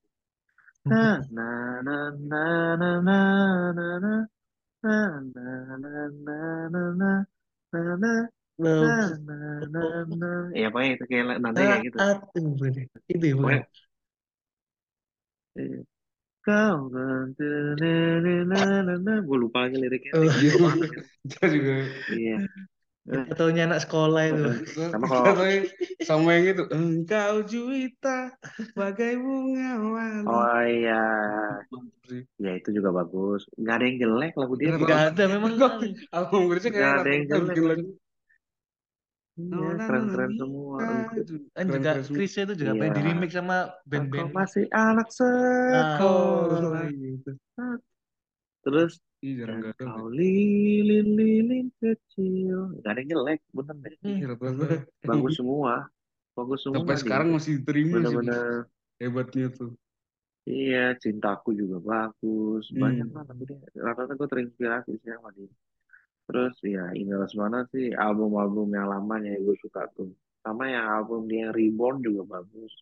Na 0.83 1.23
na 1.31 1.49
na 1.79 1.99
na 2.19 2.43
na 2.75 2.91
na 3.03 3.19
na 3.63 3.87
na 3.99 4.13
na 4.83 4.97
na 5.79 5.91
na 6.19 6.43
na 6.99 7.11
na 9.27 9.43
na 9.71 9.83
na 10.07 10.31
ya 10.53 10.69
pokoknya 10.71 10.91
itu 10.95 11.05
kayak 11.11 11.25
nanti 11.43 11.63
kayak 11.63 11.83
gitu 11.87 11.99
itu 13.11 13.25
ya, 13.27 13.35
pokoknya 13.39 13.63
eh, 15.59 15.83
kau 16.43 16.91
gue 19.23 19.39
lupa 19.39 19.59
lagi 19.67 19.77
liriknya 19.79 20.13
Oh. 20.19 20.27
Kita 21.27 21.45
juga 21.55 21.75
iya 22.13 22.39
Kita 23.03 23.35
taunya 23.35 23.67
anak 23.67 23.83
sekolah 23.83 24.23
itu. 24.31 24.47
Sama 24.79 25.07
kalau- 25.11 25.67
sama 26.07 26.29
yang 26.39 26.55
itu 26.55 26.65
engkau 26.71 27.43
juwita 27.43 28.31
bagai 28.79 29.19
bunga 29.19 29.71
wali. 29.83 30.23
oh 30.23 30.63
iya 30.63 31.03
ya 32.39 32.53
itu 32.59 32.69
juga 32.71 32.95
bagus 32.95 33.43
nggak 33.59 33.75
ada 33.75 33.85
yang 33.91 33.97
jelek 34.07 34.33
lagu 34.39 34.55
dia? 34.55 34.71
Gak 34.79 35.03
ada 35.15 35.23
memang. 35.27 35.53
Album 36.15 36.39
Inggrisnya 36.47 36.71
kayak 36.71 36.93
ada 37.03 37.11
yang 37.11 37.25
jelek. 37.27 37.79
Iya 39.33 39.69
keren 39.81 40.05
keren 40.09 40.33
semua 40.37 40.77
Dan 40.79 40.93
juga 41.25 41.41
Keren-keren 41.57 42.03
semua. 42.03 42.17
Krisya 42.17 42.41
itu 42.45 42.55
juga 42.55 42.73
Iya. 42.75 42.89
di 42.91 43.01
remix 43.01 43.31
sama 43.33 43.57
band-band. 43.83 44.31
masih 44.31 44.65
anak 44.69 45.09
sekolah 45.09 46.85
gitu. 46.89 47.31
terus 48.63 48.93
jarang 49.19 49.59
gagal. 49.61 49.87
kau 49.87 50.07
lilin-lilin 50.09 51.71
kecil. 51.79 52.75
Gak 52.79 52.91
ada 52.91 53.01
yang 53.03 53.11
jelek, 53.11 53.41
bener 53.51 53.77
deh. 53.79 53.95
Hmm. 54.03 54.19
Iya. 54.19 54.27
Bagus 55.03 55.33
semua. 55.35 55.75
Bagus 56.33 56.59
semua. 56.61 56.77
Sampai 56.83 56.97
sekarang 56.99 57.29
masih 57.31 57.53
diterima 57.59 58.03
sih. 58.03 58.15
Bener-bener. 58.19 58.67
Hebatnya 58.99 59.47
tuh. 59.51 59.71
Iya, 60.43 60.99
cintaku 60.99 61.55
juga 61.55 61.79
bagus. 61.79 62.67
Banyak 62.71 63.07
Hmm. 63.09 63.15
lah. 63.15 63.25
Rata-rata 63.79 64.15
gue 64.15 64.29
terinspirasi 64.29 64.91
sih 64.99 65.11
sama 65.11 65.31
dia. 65.33 65.47
Terus 66.27 66.55
ya 66.63 66.91
Ines 66.95 67.35
mana 67.35 67.67
sih 67.75 67.91
album-album 67.93 68.71
yang 68.73 68.89
lamanya 68.89 69.35
yang 69.35 69.43
gue 69.47 69.57
suka 69.59 69.87
tuh. 69.97 70.11
Sama 70.43 70.67
yang 70.71 70.87
album 70.87 71.31
dia 71.31 71.49
yang 71.49 71.53
Reborn 71.55 72.03
juga 72.03 72.39
bagus. 72.39 72.73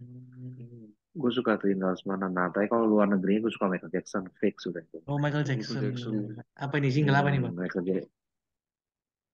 Hmm. 0.00 0.88
gue 1.10 1.32
suka 1.34 1.58
tuh 1.58 1.74
Indra 1.74 1.90
Lesmana. 1.92 2.30
Nah, 2.30 2.48
tapi 2.54 2.70
kalau 2.70 2.86
luar 2.86 3.10
negeri 3.10 3.42
gue 3.42 3.50
suka 3.50 3.66
Michael 3.66 3.90
Jackson, 3.90 4.30
fix 4.38 4.62
sudah 4.62 4.78
itu. 4.78 5.02
Oh 5.10 5.18
Michael 5.18 5.42
Michael 5.42 5.58
Jackson. 5.58 5.82
Jackson. 5.90 6.14
Apa 6.54 6.78
ini 6.78 6.88
single 6.94 7.18
apa 7.18 7.28
nih 7.34 7.42
Hmm, 7.42 7.50
bang? 7.50 7.66
Michael 7.66 7.84
Jackson. 7.84 8.12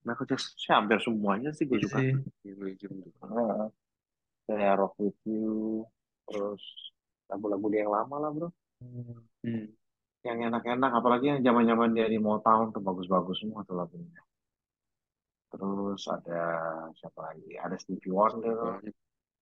Michael 0.09 0.27
Jackson 0.33 0.53
sih 0.57 0.73
hampir 0.73 0.99
semuanya 1.05 1.51
sih 1.53 1.69
gue 1.69 1.79
Iya 1.79 1.85
suka. 1.87 1.99
Heeh. 2.01 3.67
Kayak 4.47 4.75
Rock 4.79 4.95
With 5.03 5.21
You, 5.29 5.85
terus 6.31 6.63
lagu-lagu 7.29 7.67
dia 7.69 7.83
yang 7.85 7.93
lama 7.93 8.17
lah 8.25 8.31
bro. 8.33 8.49
Hmm. 9.45 9.67
Yang 10.27 10.39
enak-enak, 10.51 10.91
apalagi 10.91 11.27
yang 11.31 11.41
zaman-zaman 11.47 11.95
dia 11.95 12.11
di 12.11 12.19
Motown 12.19 12.75
tuh 12.75 12.83
bagus-bagus 12.83 13.39
semua 13.39 13.63
tuh 13.63 13.79
lagunya. 13.79 14.19
Terus 15.55 16.03
ada 16.11 16.43
siapa 16.99 17.31
lagi? 17.31 17.55
Ada 17.55 17.77
Stevie 17.79 18.11
Wonder. 18.11 18.83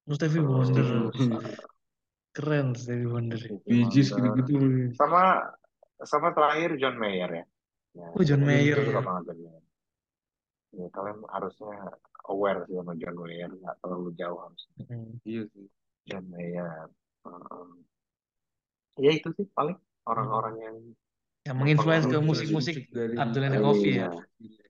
Oh, 0.04 0.12
Stevie 0.12 0.44
Wonder. 0.44 0.84
Terus 0.84 1.16
Keren 2.36 2.76
Stevie 2.76 3.08
Wonder. 3.08 3.40
Stevie 3.40 3.64
Bee 3.64 3.88
Gees 3.88 4.12
Wonder. 4.12 4.36
gitu-gitu. 4.36 4.92
Sama 5.00 5.40
sama 6.04 6.36
terakhir 6.36 6.76
John 6.76 7.00
Mayer 7.00 7.30
ya. 7.32 7.44
Ya, 7.94 8.06
Oh, 8.12 8.20
John 8.20 8.42
Mayer. 8.44 8.76
suka 8.76 9.00
banget. 9.00 9.34
Ya, 10.74 10.86
kalian 10.90 11.22
harusnya 11.30 11.96
aware 12.28 12.66
sih 12.68 12.74
sama 12.76 12.92
John 12.98 13.16
Mayer, 13.16 13.48
nggak 13.48 13.76
terlalu 13.80 14.10
jauh 14.18 14.38
harusnya. 14.42 14.74
Iya 15.24 15.42
sih. 15.48 15.66
John 16.04 16.26
Mayer. 16.28 16.90
Heeh. 17.24 17.66
ya 18.94 19.10
itu 19.10 19.26
sih 19.34 19.46
paling 19.56 19.74
orang-orang 20.08 20.54
yang 20.60 20.76
Yang 21.44 21.56
menginfluence 21.60 22.06
ke 22.08 22.18
musik-musik 22.24 22.76
dari 22.88 23.14
Abdul 23.20 23.44
and 23.44 23.52
the 23.52 23.60
Coffee 23.60 23.94
ya. 24.00 24.08
Iya, 24.40 24.64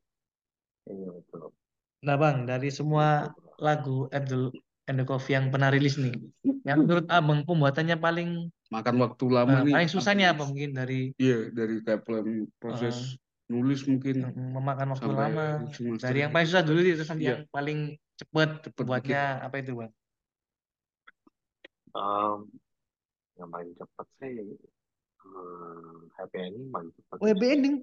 iya 0.91 1.09
betul. 1.15 1.55
Nah 2.03 2.17
bang, 2.19 2.37
dari 2.51 2.69
semua 2.75 3.31
Betul, 3.31 3.39
bro. 3.39 3.63
lagu 3.63 3.97
Abdul 4.11 4.45
and 4.91 4.97
the 4.99 5.07
Coffee 5.07 5.35
yang 5.39 5.55
pernah 5.55 5.71
rilis 5.71 5.95
nih, 5.97 6.19
yang 6.67 6.83
menurut 6.83 7.07
abang 7.07 7.47
pembuatannya 7.47 7.95
paling 7.97 8.51
makan 8.75 8.95
waktu 9.07 9.25
lama 9.31 9.63
eh, 9.63 9.65
nih. 9.71 9.75
paling 9.79 9.91
susahnya 9.91 10.35
apa 10.35 10.43
mungkin 10.51 10.75
dari 10.75 11.15
Iya, 11.15 11.55
dari 11.55 11.79
kayak 11.87 12.03
plan- 12.03 12.51
proses 12.59 13.15
nulis 13.47 13.87
mungkin 13.87 14.35
memakan 14.35 14.99
waktu 14.99 15.07
sampai 15.07 15.23
lama. 15.31 15.47
Dari 16.03 16.19
yang 16.27 16.33
paling 16.35 16.49
susah 16.51 16.65
dulu 16.67 16.79
itu 16.83 17.05
Iya. 17.23 17.23
yang 17.23 17.41
paling 17.55 17.79
cepet 18.19 18.51
Cepet 18.67 18.83
buatnya 18.83 19.47
apa 19.47 19.57
itu 19.63 19.73
bang? 19.79 19.93
Em, 21.95 22.39
yang 23.39 23.49
paling 23.55 23.71
cepat 23.79 24.07
sih 24.19 24.35
hmm, 25.25 25.99
happy 26.17 26.39
ending 26.39 26.67
paling 26.73 26.91
cepat. 26.95 27.17
Oh, 27.21 27.27
happy 27.29 27.47
ending 27.51 27.75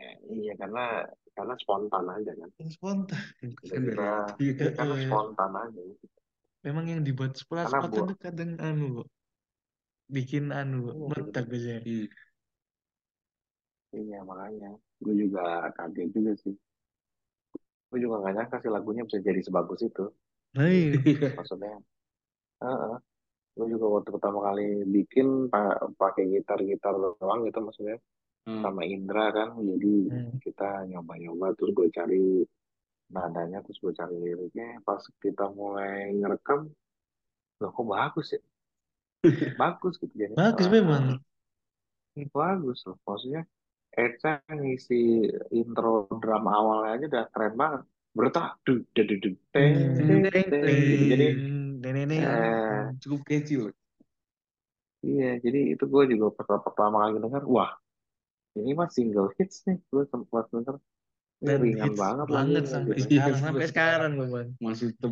Eh, 0.00 0.14
iya 0.32 0.52
karena 0.56 0.84
karena 1.36 1.54
spontan 1.60 2.04
aja 2.08 2.32
kan. 2.36 2.50
Spontan. 2.68 3.22
Kita 3.60 4.04
hati. 4.28 4.44
Eh, 4.56 4.72
karena 4.76 4.94
eh. 4.96 5.04
spontan 5.08 5.52
aja. 5.56 5.82
Memang 6.60 6.84
yang 6.92 7.00
dibuat 7.00 7.32
Karena 7.64 7.68
spontan 7.68 8.02
tuh 8.12 8.18
kadang 8.20 8.50
anu 8.60 9.00
kok. 9.00 9.08
Bikin 10.10 10.50
anu 10.52 10.76
kok, 10.90 10.96
Iya, 10.96 11.06
meledak 11.08 11.44
biasanya. 11.48 11.80
Iya. 11.86 12.06
iya 13.90 14.18
makanya 14.22 14.70
gue 15.02 15.14
juga 15.16 15.42
kaget 15.76 16.08
juga 16.12 16.32
sih. 16.44 16.54
Gue 17.90 17.98
juga 18.04 18.16
gak 18.24 18.34
nyangka 18.36 18.56
sih 18.62 18.70
lagunya 18.70 19.02
bisa 19.08 19.18
jadi 19.28 19.40
sebagus 19.46 19.80
itu. 19.82 20.04
Nah, 20.54 20.66
iya. 20.70 20.94
Iya. 20.94 21.30
Maksudnya, 21.38 21.74
heeh. 22.64 22.94
Gue 23.56 23.66
juga 23.74 23.86
waktu 24.00 24.10
pertama 24.16 24.38
kali 24.48 24.66
bikin 24.96 25.28
pa- 25.52 25.80
pakai 26.00 26.24
gitar-gitar 26.34 26.94
doang 26.96 27.40
gitu 27.48 27.58
maksudnya 27.66 27.96
Hmm. 28.46 28.62
sama 28.64 28.82
Indra 28.88 29.26
kan. 29.36 29.48
Jadi 29.60 29.92
Hmm. 30.10 30.38
kita 30.44 30.68
nyoba-nyoba 30.90 31.46
terus 31.58 31.72
gue 31.78 31.88
cari 31.92 32.22
nadanya 33.14 33.58
terus 33.64 33.78
gue 33.84 33.92
cari 34.00 34.16
liriknya. 34.24 34.68
Pas 34.86 35.02
kita 35.24 35.44
mulai 35.52 36.14
ngerekam, 36.18 36.60
loh 37.60 37.70
kok 37.76 37.86
bagus 37.86 38.28
ya? 38.36 38.40
Bagus 39.60 39.94
gitu 40.00 40.14
jadi. 40.16 40.34
Bagus 40.38 40.66
Ah, 40.66 40.72
memang. 40.72 41.04
bagus 42.34 42.78
loh. 42.86 42.96
Maksudnya 43.06 43.42
Eca 43.90 44.42
ngisi 44.54 44.94
intro 45.50 46.06
drum 46.22 46.44
awalnya 46.46 46.88
aja 46.94 47.04
udah 47.10 47.24
keren 47.34 47.54
banget. 47.58 47.82
Bertak, 48.16 48.46
duh, 48.66 48.78
duh, 48.94 49.04
duh, 49.06 49.18
duh, 49.22 49.34
teng, 49.54 49.74
teng, 49.96 50.22
teng, 50.50 50.76
gitu. 50.90 51.04
Jadi, 51.10 51.26
eh, 52.18 52.82
Cukup 53.02 53.20
catchy 53.26 53.54
loh. 53.58 53.72
iya, 55.06 55.26
jadi 55.44 55.58
itu 55.74 55.84
gue 55.92 56.02
juga 56.12 56.26
pertama, 56.36 56.60
pertama 56.66 56.96
kali 57.02 57.16
denger, 57.24 57.42
wah, 57.48 57.70
ini 58.58 58.70
mah 58.78 58.88
single 58.96 59.28
hits 59.36 59.56
nih. 59.66 59.78
Gue 59.90 60.04
sempat 60.12 60.44
denger, 60.54 60.76
Dan 61.42 61.56
ringan 61.64 61.86
hits 61.88 62.00
banget 62.02 62.26
banget 62.28 62.64
sampai 62.68 62.94
gitu. 62.96 63.08
Iya, 63.10 63.22
sekarang, 63.22 63.34
sampai 63.34 63.42
sampai 63.44 63.66
sekarang 63.72 64.12
bang. 64.20 64.48
Masih 64.60 64.86
tetap. 64.92 65.10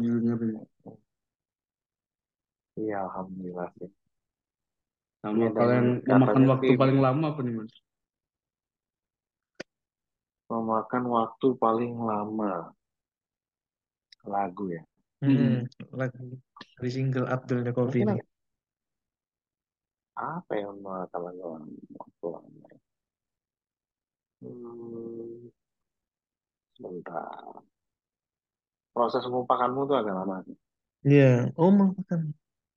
Iya, 2.79 2.95
alhamdulillah 3.07 3.69
sih. 3.79 3.91
Sama 5.23 5.51
yang 5.51 5.53
memakan 6.07 6.23
katanya 6.23 6.49
waktu 6.55 6.73
paling 6.79 6.99
lama 7.03 7.27
apa 7.35 7.41
nih 7.43 7.55
mas? 7.59 7.73
Memakan 10.49 11.05
waktu 11.13 11.47
paling 11.61 11.93
lama 12.01 12.73
lagu 14.25 14.65
ya. 14.73 14.83
Hmm, 15.21 15.67
lagu 15.93 16.39
dari 16.79 16.91
single 16.95 17.27
Abdul 17.29 17.67
the 17.67 17.73
Coffee 17.77 18.07
Mungkin 18.07 18.17
ini. 18.17 18.23
apa 20.19 20.53
yang 20.59 20.73
memakan 20.83 21.21
lagu 21.27 21.43
waktu 21.95 22.27
lama? 22.33 22.65
ya? 22.65 22.79
Hmm, 24.43 25.51
sebentar. 26.79 27.45
Proses 28.95 29.25
melupakanmu 29.31 29.81
tuh 29.85 29.97
agak 30.01 30.15
lama. 30.17 30.37
sih. 30.47 30.57
Iya, 31.07 31.53
oh 31.61 31.71
makan. 31.71 32.21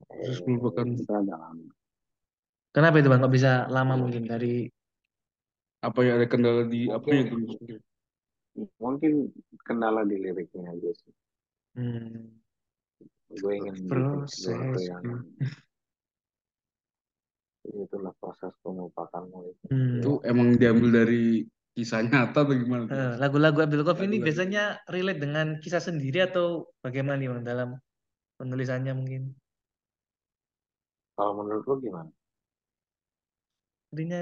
Proses 0.06 0.38
Eh, 0.38 0.46
melupakan. 0.46 0.88
itu 0.92 1.14
agak 1.14 1.38
lama. 1.40 1.66
Kenapa 2.72 2.96
itu 3.04 3.08
bang? 3.12 3.20
Kok 3.20 3.34
bisa 3.36 3.52
lama 3.68 3.94
mungkin 4.00 4.24
dari 4.28 4.70
Apa 5.82 6.00
ya 6.06 6.12
ada 6.17 6.28
kendala 6.30 6.62
di 6.70 6.86
apa 6.86 7.08
ya? 7.10 7.26
Mungkin, 7.26 7.78
mungkin 8.78 9.12
kendala 9.65 10.06
di 10.06 10.15
liriknya 10.22 10.70
aja 10.70 10.91
sih. 10.94 11.13
hmm, 11.76 12.41
Gue 13.32 13.54
ingin 13.58 13.76
bikin 13.82 13.89
proses 13.89 14.78
yang 14.86 15.04
itulah 17.86 18.13
proses 18.22 18.54
melupakanmu 18.65 19.38
itu. 19.50 19.65
hmm. 19.72 19.94
Itu 20.02 20.12
emang 20.26 20.48
diambil 20.58 20.89
dari 20.91 21.46
kisah 21.72 22.04
nyata 22.04 22.44
atau 22.44 22.54
gimana? 22.54 22.84
tuh? 22.89 22.94
Eh, 22.98 23.13
lagu-lagu 23.22 23.58
Abdul 23.63 23.86
Coffee 23.88 24.06
ini 24.10 24.20
Lagu-lagu. 24.20 24.28
biasanya 24.28 24.63
relate 24.91 25.20
dengan 25.24 25.48
kisah 25.63 25.82
sendiri 25.82 26.20
atau 26.28 26.67
bagaimana 26.84 27.17
nih 27.22 27.30
bang 27.32 27.44
dalam 27.48 27.70
penulisannya 28.38 28.94
mungkin? 28.98 29.32
Kalau 31.15 31.34
menurut 31.39 31.63
lo 31.70 31.76
gimana? 31.80 32.12
Artinya 33.91 34.20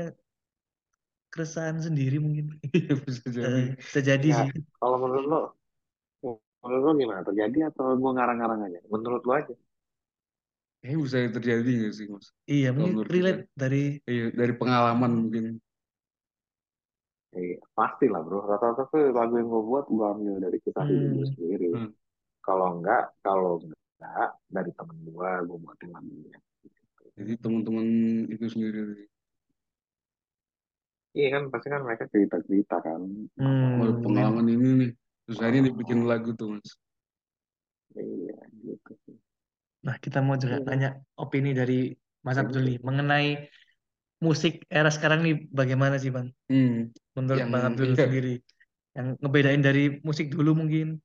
keresahan 1.34 1.78
sendiri 1.88 2.16
mungkin. 2.26 2.46
Iya 2.78 2.94
bisa 3.08 3.26
jadi. 3.40 3.62
Eh, 3.62 3.66
bisa 3.82 4.00
jadi 4.10 4.28
Ya, 4.30 4.38
sih. 4.40 4.50
kalau 4.80 4.98
menurut 5.04 5.26
lo, 5.32 5.38
menurut 6.64 6.84
lo 6.88 6.92
gimana? 7.02 7.22
Terjadi 7.28 7.58
atau 7.70 7.86
gue 8.02 8.12
ngarang-ngarang 8.16 8.62
aja? 8.68 8.80
Menurut 8.94 9.22
lo 9.28 9.34
aja. 9.40 9.54
Kayaknya 10.80 10.98
bisa 11.06 11.18
terjadi 11.38 11.70
nggak 11.80 11.94
sih 11.98 12.06
mas? 12.14 12.28
Iya, 12.54 12.68
mungkin 12.76 12.96
relate 13.12 13.42
dari 13.62 13.78
Iya 14.12 14.24
dari 14.40 14.54
pengalaman 14.60 15.12
mungkin. 15.20 15.44
Eh, 17.40 17.54
pasti 17.78 18.06
lah 18.14 18.22
bro. 18.26 18.40
Rata-rata 18.52 18.84
tuh 18.92 19.02
lagu 19.18 19.34
yang 19.40 19.50
gue 19.54 19.62
buat 19.70 19.86
gue 19.96 20.06
ambil 20.14 20.36
dari 20.46 20.58
gue 20.66 20.74
Hmm. 20.78 21.24
sendiri. 21.34 21.70
Hmm. 21.74 21.94
Kalau 22.48 22.68
enggak, 22.76 23.04
kalau 23.26 23.52
enggak 23.64 24.30
dari 24.56 24.72
temen 24.78 24.98
gue, 25.10 25.30
gue 25.50 25.58
buatin 25.64 25.90
lagunya. 25.96 26.38
Jadi 27.18 27.34
teman-teman 27.44 27.88
itu 28.34 28.46
sendiri. 28.54 28.82
Iya 31.18 31.28
kan, 31.34 31.44
pasti 31.50 31.68
kan 31.74 31.82
mereka 31.82 32.06
cerita-cerita 32.10 32.76
kan. 32.86 33.02
Hmm. 33.40 33.82
Oh, 33.82 33.98
pengalaman 34.06 34.46
ini 34.46 34.68
nih. 34.78 34.92
Terus 35.26 35.38
akhirnya 35.42 35.64
dibikin 35.74 36.06
lagu 36.06 36.34
tuh 36.38 36.58
mas. 36.58 36.70
Iya, 37.98 38.38
gitu 38.62 38.92
sih. 39.06 39.18
Nah, 39.86 39.96
kita 39.98 40.22
mau 40.22 40.38
juga 40.38 40.62
Iya. 40.62 40.66
tanya 40.68 40.90
opini 41.18 41.52
dari 41.58 41.94
Mas 42.22 42.38
Iya. 42.38 42.46
Abdul 42.46 42.64
nih 42.68 42.78
mengenai 42.84 43.28
musik 44.20 44.68
era 44.70 44.92
sekarang 44.92 45.24
nih 45.26 45.48
bagaimana 45.50 45.96
sih 45.98 46.12
Bang? 46.12 46.30
Hmm. 46.52 46.92
Menurut 47.18 47.40
Yang- 47.42 47.52
Bang 47.54 47.66
Abdul 47.74 47.90
iya. 47.94 47.98
sendiri. 48.06 48.34
Yang 48.94 49.08
ngebedain 49.24 49.62
dari 49.66 49.84
musik 50.06 50.28
dulu 50.30 50.52
mungkin. 50.62 51.00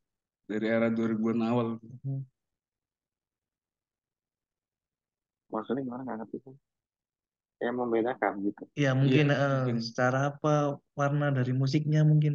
Dari 0.45 0.67
era 0.69 0.93
2000-an 0.93 1.41
awal. 1.41 1.69
Maksudnya 5.49 5.83
gimana 5.87 6.03
nggak 6.05 6.19
ngerti 6.21 6.37
kan? 6.45 6.55
Kayak 7.59 7.75
membedakan 7.79 8.33
gitu. 8.47 8.63
Ya 8.75 8.91
mungkin 8.99 9.27
Iya, 9.31 9.35
eh, 9.47 9.55
mungkin. 9.65 9.77
secara 9.87 10.19
apa 10.35 10.53
warna 10.99 11.27
dari 11.31 11.53
musiknya 11.55 12.01
mungkin. 12.11 12.35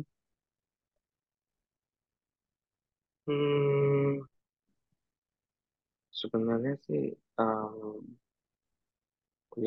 Hmm, 3.28 4.26
sebenarnya 6.20 6.74
sih 6.86 7.04
em, 7.42 7.74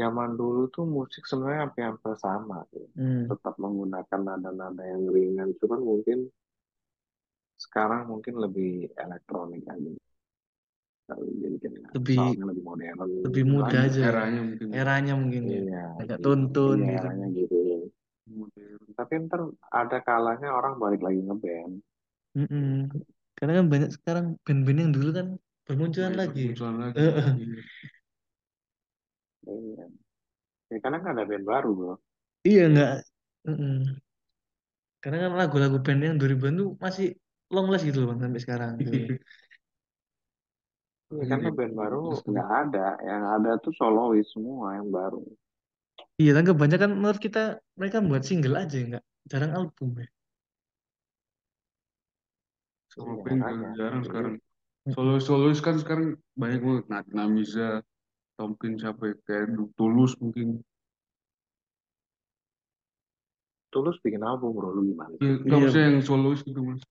zaman 0.00 0.30
dulu 0.40 0.62
tuh 0.74 0.84
musik 0.96 1.22
sebenarnya 1.30 1.60
hampir-hampir 1.64 2.12
sama 2.24 2.58
sih. 2.72 2.86
Hmm. 2.96 3.22
Tetap 3.30 3.54
menggunakan 3.62 4.20
nada-nada 4.28 4.82
yang 4.92 5.02
ringan, 5.14 5.48
cuman 5.60 5.80
mungkin 5.90 6.18
sekarang 7.64 8.02
mungkin 8.12 8.34
lebih 8.44 8.72
elektronik 9.04 9.62
aja. 9.72 9.90
Jadi 11.10 11.56
kayak 11.60 11.80
Lebih 11.92 12.18
lebih 12.40 12.62
modern. 12.64 12.96
lebih 13.26 13.44
mudah 13.44 13.68
Lanjut 13.84 14.00
aja. 14.00 14.02
eranya 14.08 14.40
mungkin 14.46 14.66
ya. 14.70 14.74
Eranya 14.80 15.14
mungkin 15.18 15.42
ya. 15.44 15.58
Iya, 15.60 15.84
Agak 16.00 16.18
gitu. 16.18 16.24
tuntun 16.24 16.76
Iya, 16.78 16.86
gitu. 16.88 16.96
eranya 17.02 17.26
gitu. 17.36 17.56
Modern. 18.32 18.80
Tapi 18.96 19.12
ntar 19.28 19.40
ada 19.68 19.98
kalanya 20.00 20.48
orang 20.54 20.74
balik 20.80 21.00
lagi 21.04 21.20
ngeband. 21.20 21.74
Mm-mm. 22.32 22.88
Karena 23.36 23.52
kan 23.60 23.66
banyak 23.68 23.90
sekarang 23.92 24.26
band-band 24.46 24.78
yang 24.78 24.92
dulu 24.94 25.10
kan 25.12 25.26
bermunculan 25.68 26.12
Banyak 26.16 26.20
lagi. 26.22 26.44
bermunculan 26.48 26.76
lagi. 26.80 26.96
Heeh. 26.96 27.30
Iya. 27.36 27.60
Iya. 29.52 29.84
Ya, 30.72 30.78
karena 30.80 30.98
kan 31.04 31.08
ada 31.12 31.24
band 31.28 31.44
baru, 31.44 31.70
bro. 31.76 31.94
Iya 32.48 32.62
enggak. 32.72 32.92
Mm-mm. 33.44 34.00
Karena 35.02 35.18
kan 35.28 35.32
lagu-lagu 35.34 35.76
band 35.82 36.00
yang 36.00 36.16
2000-an 36.16 36.54
tuh 36.56 36.68
masih 36.78 37.06
long 37.52 37.68
last 37.68 37.84
gitu 37.84 38.00
loh 38.00 38.14
Bang 38.14 38.20
sampai 38.22 38.40
sekarang 38.40 38.70
gitu. 38.80 38.92
Iya, 41.12 41.24
karena 41.28 41.48
Iya, 41.52 41.56
band 41.58 41.74
baru 41.76 41.98
nggak 42.30 42.50
ada. 42.62 42.86
Yang 43.04 43.22
ada 43.36 43.50
tuh 43.64 43.72
solois 43.76 44.26
semua 44.32 44.66
yang 44.80 44.88
baru. 44.88 45.20
Iya, 46.20 46.30
kan 46.36 46.44
kebanyakan 46.50 46.90
menurut 46.98 47.20
kita 47.20 47.42
mereka 47.76 47.98
buat 48.00 48.22
single 48.24 48.56
aja 48.62 48.76
enggak. 48.80 49.04
Jarang 49.30 49.52
album 49.58 49.88
ya. 50.00 50.08
Solo 52.92 53.12
Iya, 53.12 53.22
band 53.24 53.40
makanya. 53.40 53.70
jarang 53.78 54.02
Jadi, 54.02 54.08
sekarang. 54.08 54.34
Solo 54.94 55.12
solois 55.22 55.60
kan 55.62 55.76
sekarang 55.82 56.06
banyak 56.34 56.60
banget. 56.66 56.84
Nah, 56.92 57.02
Namiza, 57.16 57.68
Tomkin 58.36 58.74
siapa 58.80 59.02
ya? 59.12 59.14
Kayak 59.28 59.46
Tulus 59.78 60.12
mungkin. 60.18 60.48
Tulus 63.72 63.96
bikin 64.04 64.20
album, 64.20 64.52
bro. 64.52 64.68
Lu 64.76 64.82
gimana 64.84 65.14
Ya, 65.16 65.32
sih? 65.32 65.44
nggak 65.48 65.60
Iya. 65.60 65.68
usah 65.72 65.80
yang 65.86 65.98
solois 66.04 66.40
gitu 66.44 66.60
mas. 66.60 66.82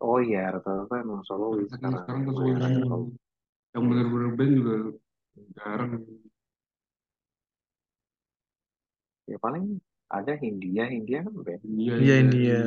Oh 0.00 0.16
iya, 0.16 0.48
rata-rata 0.56 0.94
emang 1.04 1.20
solois 1.28 1.68
Sekarang 1.68 2.00
sekarang. 2.00 2.00
sekarang 2.00 2.22
kan 2.24 2.32
Yang 2.32 2.36
solois 2.36 2.56
semua. 2.64 2.98
Yang 3.70 3.84
benar-benar 3.86 4.30
band 4.34 4.52
juga 4.56 4.74
jarang. 5.54 5.92
Ya 9.30 9.36
paling 9.38 9.64
ada 10.10 10.32
Hindia. 10.40 10.84
Hindia 10.90 11.18
kan 11.22 11.34
band. 11.36 11.62
Iya 11.62 11.94
Iya, 11.94 11.94
iya 12.00 12.14
India. 12.18 12.40
iya. 12.40 12.64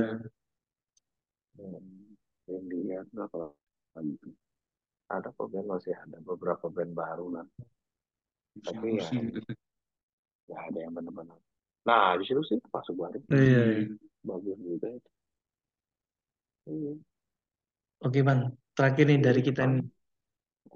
Hmm, 1.57 2.13
Hindia. 2.47 2.99
Berapa 3.11 3.35
lagi? 3.97 4.15
Ada 5.09 5.29
kok 5.33 5.47
band 5.51 5.67
masih 5.67 5.93
ada. 5.97 6.17
Beberapa 6.21 6.65
band 6.69 6.93
baru 6.93 7.25
lah. 7.33 7.45
Tapi 8.61 9.01
ya 9.01 9.09
Lucy. 9.09 9.41
nggak 10.45 10.61
ada 10.69 10.79
yang 10.85 10.93
benar-benar. 10.93 11.39
Nah, 11.83 12.15
di 12.15 12.23
situ 12.29 12.45
sih 12.45 12.61
masuk 12.69 12.95
baru. 12.95 13.17
Iya. 13.33 13.89
Bagus 14.23 14.55
juga 14.61 14.87
itu. 14.93 15.09
Iya. 16.69 16.93
Oke 18.03 18.19
Bang, 18.27 18.51
terakhir 18.75 19.05
nih 19.07 19.19
dari 19.23 19.41
kita 19.41 19.63
nih. 19.63 19.83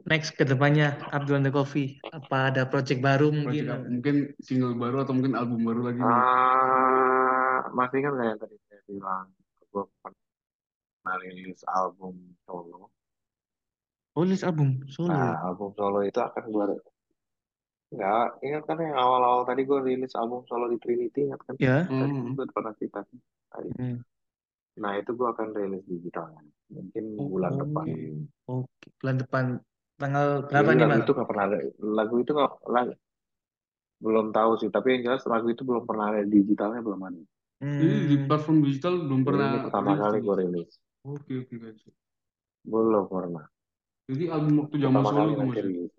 Next 0.08 0.40
ke 0.40 0.48
depannya 0.48 0.96
Abdul 1.12 1.44
and 1.44 1.46
the 1.48 1.52
Coffee. 1.52 2.00
Apa 2.08 2.48
ada 2.48 2.64
project 2.64 3.04
baru 3.04 3.28
Project 3.28 3.44
mungkin? 3.44 3.64
apa? 3.68 3.88
Mungkin 3.92 4.16
single 4.40 4.76
baru 4.80 5.04
atau 5.04 5.14
mungkin 5.16 5.36
album 5.36 5.60
baru 5.68 5.82
lagi 5.92 6.00
nih. 6.00 6.08
Ah, 6.08 7.60
masih 7.76 8.00
kan 8.08 8.14
kayak 8.16 8.30
yang 8.32 8.40
tadi 8.40 8.56
saya 8.72 8.82
bilang, 8.88 9.26
gue 9.68 9.84
pernah 10.00 11.16
rilis 11.20 11.62
album 11.68 12.16
solo. 12.48 12.88
Oh, 14.16 14.24
list 14.24 14.48
album 14.48 14.88
solo 14.88 15.12
ya? 15.12 15.20
Nah, 15.20 15.36
album 15.52 15.70
solo 15.76 16.00
itu 16.08 16.20
akan 16.24 16.44
gue 16.48 16.66
nggak 17.88 18.44
ingat 18.44 18.64
kan 18.68 18.78
yang 18.84 19.00
awal-awal 19.00 19.48
tadi 19.48 19.64
gue 19.64 19.80
rilis 19.80 20.12
album 20.20 20.44
solo 20.48 20.68
di 20.68 20.76
Trinity 20.80 21.28
ingat 21.28 21.40
kan? 21.48 21.56
Ya. 21.60 21.88
Tadi 21.88 22.12
Hmm. 22.16 22.36
gue 22.36 22.46
pernah 22.52 22.74
cerita? 22.80 23.00
Tadi. 23.52 23.70
Hmm. 23.76 24.00
Nah 24.82 24.92
itu 25.00 25.12
gue 25.18 25.28
akan 25.34 25.48
rilis 25.58 25.84
digital 25.90 26.26
mungkin 26.70 27.04
Oh, 27.18 27.28
bulan 27.34 27.54
depan. 27.62 27.86
Oke, 27.88 27.96
Oke, 28.48 28.88
bulan 29.02 29.18
depan 29.22 29.46
tanggal 29.98 30.28
berapa 30.46 30.70
Jadi 30.72 30.78
nih 30.78 30.86
lagu 30.88 30.98
itu 31.04 31.12
nggak 31.16 31.30
pernah 31.30 31.44
ada, 31.50 31.58
lagu 31.98 32.16
itu 32.22 32.32
nggak 32.38 32.52
lagu, 32.76 32.92
belum 34.06 34.28
tahu 34.38 34.52
sih. 34.62 34.70
Tapi 34.76 34.88
yang 34.94 35.02
jelas 35.06 35.24
lagu 35.32 35.48
itu 35.54 35.64
belum 35.70 35.84
pernah 35.90 36.06
ada 36.14 36.22
digitalnya 36.26 36.82
belum 36.86 37.02
ada. 37.10 37.22
Jadi 37.78 37.96
di 38.10 38.16
Hmm. 38.18 38.28
platform 38.28 38.58
digital 38.66 38.94
belum 39.06 39.22
Jadi 39.22 39.28
pernah 39.28 39.50
ini 39.50 39.58
pertama 39.66 39.92
rilis 39.92 40.00
kali 40.02 40.18
tuh, 40.18 40.22
gue 40.26 40.36
Mas. 40.36 40.42
rilis. 40.42 40.72
Oke 41.06 41.34
oke 41.42 41.56
guys. 41.64 41.82
Belum 42.72 43.06
pernah. 43.10 43.46
Jadi 44.10 44.24
album 44.36 44.54
waktu 44.62 44.76
zaman 44.84 45.04
Pertama 45.04 45.10
solo 45.10 45.20
kali 45.20 45.32
tuh 45.34 45.40
nanti 45.42 45.52
mas. 45.52 45.60
ya? 45.62 45.68
rilis. 45.68 45.92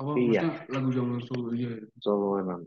Apa 0.00 0.10
Iya. 0.14 0.42
maksudnya 0.42 0.52
lagu 0.74 0.90
zaman 0.98 1.18
solo 1.28 1.48
iya. 1.58 1.68
iya. 1.78 1.86
Solo 2.04 2.26
emang. 2.42 2.62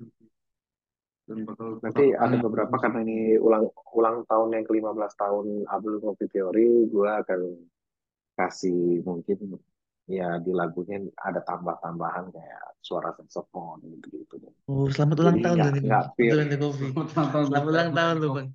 Dan 1.27 1.43
bakal 1.43 1.83
Nanti 1.83 2.03
bakal 2.07 2.23
ada 2.23 2.37
beberapa 2.39 2.75
karena 2.79 2.99
ini 3.03 3.35
ulang 3.35 3.67
ulang 3.91 4.23
tahun 4.31 4.49
yang 4.55 4.65
ke-15 4.65 5.13
tahun 5.19 5.45
Abdul 5.67 5.99
Coffee 5.99 6.29
Theory, 6.31 6.87
gue 6.87 7.09
akan 7.11 7.41
kasih 8.39 9.03
mungkin 9.03 9.59
ya 10.07 10.39
di 10.39 10.55
lagunya 10.55 11.03
ada 11.19 11.43
tambah-tambahan 11.43 12.31
kayak 12.31 12.63
suara 12.79 13.11
saxophone 13.11 13.83
gitu-gitu. 13.99 14.39
Oh, 14.71 14.87
selamat 14.87 15.17
ulang 15.19 15.37
Jadi 15.37 15.43
tahun 15.43 15.57
pure. 16.15 16.43
The 16.47 16.57
Coffee. 16.63 16.91
Selamat 16.95 17.11
ulang 17.11 17.27
tahun 17.27 17.45
Selamat 17.51 17.67
buat 17.67 17.75
ulang 17.75 17.89
tahun 17.91 18.15
Abdul 18.15 18.23
loh 18.23 18.31
Bang. 18.31 18.47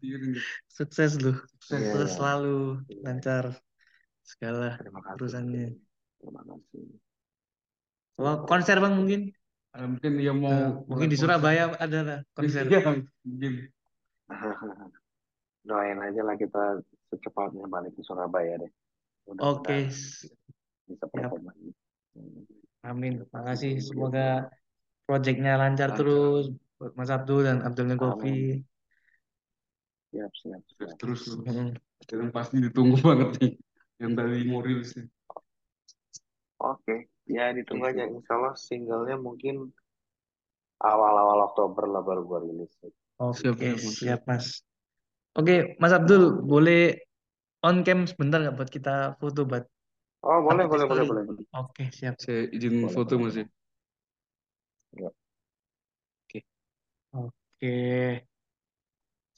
Sukses. 0.73 1.13
Sukses. 1.21 1.77
Iya, 1.77 1.93
Terus 1.93 2.11
selalu 2.17 2.57
iya. 2.89 3.01
lancar 3.05 3.45
segala 4.25 4.81
Terima 4.81 5.01
kasih. 5.05 5.17
urusannya. 5.21 5.67
Terima 6.25 6.41
kasih. 6.49 6.85
Oh, 8.17 8.37
konser 8.49 8.77
Bang 8.81 8.95
mungkin? 8.97 9.21
Mungkin 9.73 10.13
dia 10.21 10.33
mau 10.37 10.53
Eh, 10.53 10.69
mungkin 10.85 11.09
di 11.09 11.17
konser. 11.17 11.29
Surabaya 11.33 11.63
ada 11.81 11.99
lah 12.05 12.19
konser. 12.37 12.65
Iya, 12.69 12.81
mungkin. 13.25 13.53
Doain 15.69 15.99
aja 16.03 16.21
lah 16.27 16.37
kita 16.37 16.83
secepatnya 17.09 17.65
balik 17.71 17.97
ke 17.97 18.03
Surabaya 18.05 18.61
deh. 18.61 18.73
Oke, 19.41 19.89
s- 19.89 20.29
bisa 20.85 21.07
perform 21.09 21.49
lagi. 21.49 21.71
Hmm. 22.13 22.45
amin. 22.85 23.25
Makasih. 23.33 23.81
Semoga 23.81 24.51
proyeknya 25.09 25.57
lancar 25.57 25.95
Lancar. 25.95 25.99
terus 26.03 26.45
buat 26.77 26.93
Mas 26.99 27.09
Abdul 27.15 27.41
dan 27.47 27.59
Abdul 27.65 27.95
Coffee. 27.97 28.61
Siap, 30.13 30.33
siap, 30.37 30.63
siap. 30.77 30.97
terus. 31.01 31.33
Mm. 31.33 31.73
Dan 32.05 32.29
pasti 32.29 32.61
ditunggu 32.61 33.01
banget 33.09 33.29
nih. 33.41 33.53
Yang 34.03 34.13
tadi 34.19 34.37
mau 34.51 34.61
rilis 34.61 34.91
nih. 34.99 35.07
Oke, 36.63 37.11
ya 37.37 37.45
ditunggu 37.57 37.85
Oke. 37.87 37.91
aja. 37.91 38.05
Insya 38.15 38.33
Allah 38.39 38.55
singlenya 38.67 39.17
mungkin 39.27 39.55
awal-awal 40.91 41.39
Oktober 41.49 41.85
lah 41.93 42.03
baru 42.09 42.23
gua 42.29 42.39
rilis. 42.45 42.73
Oke, 43.23 43.39
Siap, 43.39 43.57
siap, 43.59 43.79
Mas. 43.79 43.99
siap 43.99 44.21
Mas. 44.29 44.47
Oke, 45.39 45.55
Mas 45.81 45.93
Abdul, 45.99 46.25
boleh 46.53 46.81
on 47.69 47.77
cam 47.87 48.01
sebentar 48.11 48.39
nggak 48.43 48.57
buat 48.59 48.71
kita 48.77 48.95
foto 49.21 49.41
buat 49.51 49.65
Oh, 50.23 50.39
boleh, 50.47 50.67
boleh, 50.71 50.87
boleh, 50.87 51.05
boleh. 51.09 51.25
boleh. 51.27 51.45
Oke, 51.57 51.85
siap. 51.99 52.15
Saya 52.23 52.49
izin 52.57 52.75
Boleh, 52.83 52.95
foto 52.97 53.15
boleh, 53.15 53.23
mas 53.23 53.35
ya. 53.41 53.47
Ya. 54.93 55.11
Oke, 57.13 57.73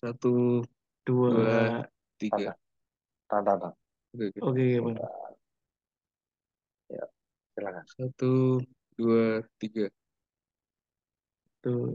Satu, 0.00 0.62
dua. 1.06 1.30
dua, 1.30 1.88
tiga. 2.20 2.52
Tanda, 3.28 3.52
tanda. 3.60 3.68
Oke, 4.14 4.26
oke. 4.30 4.40
Oke, 4.40 4.80
Bang. 4.84 4.98
Ya, 7.54 7.62
silakan. 7.62 7.84
Satu, 7.86 8.34
dua, 8.98 9.46
tiga. 9.62 9.86
Tuh. 11.62 11.94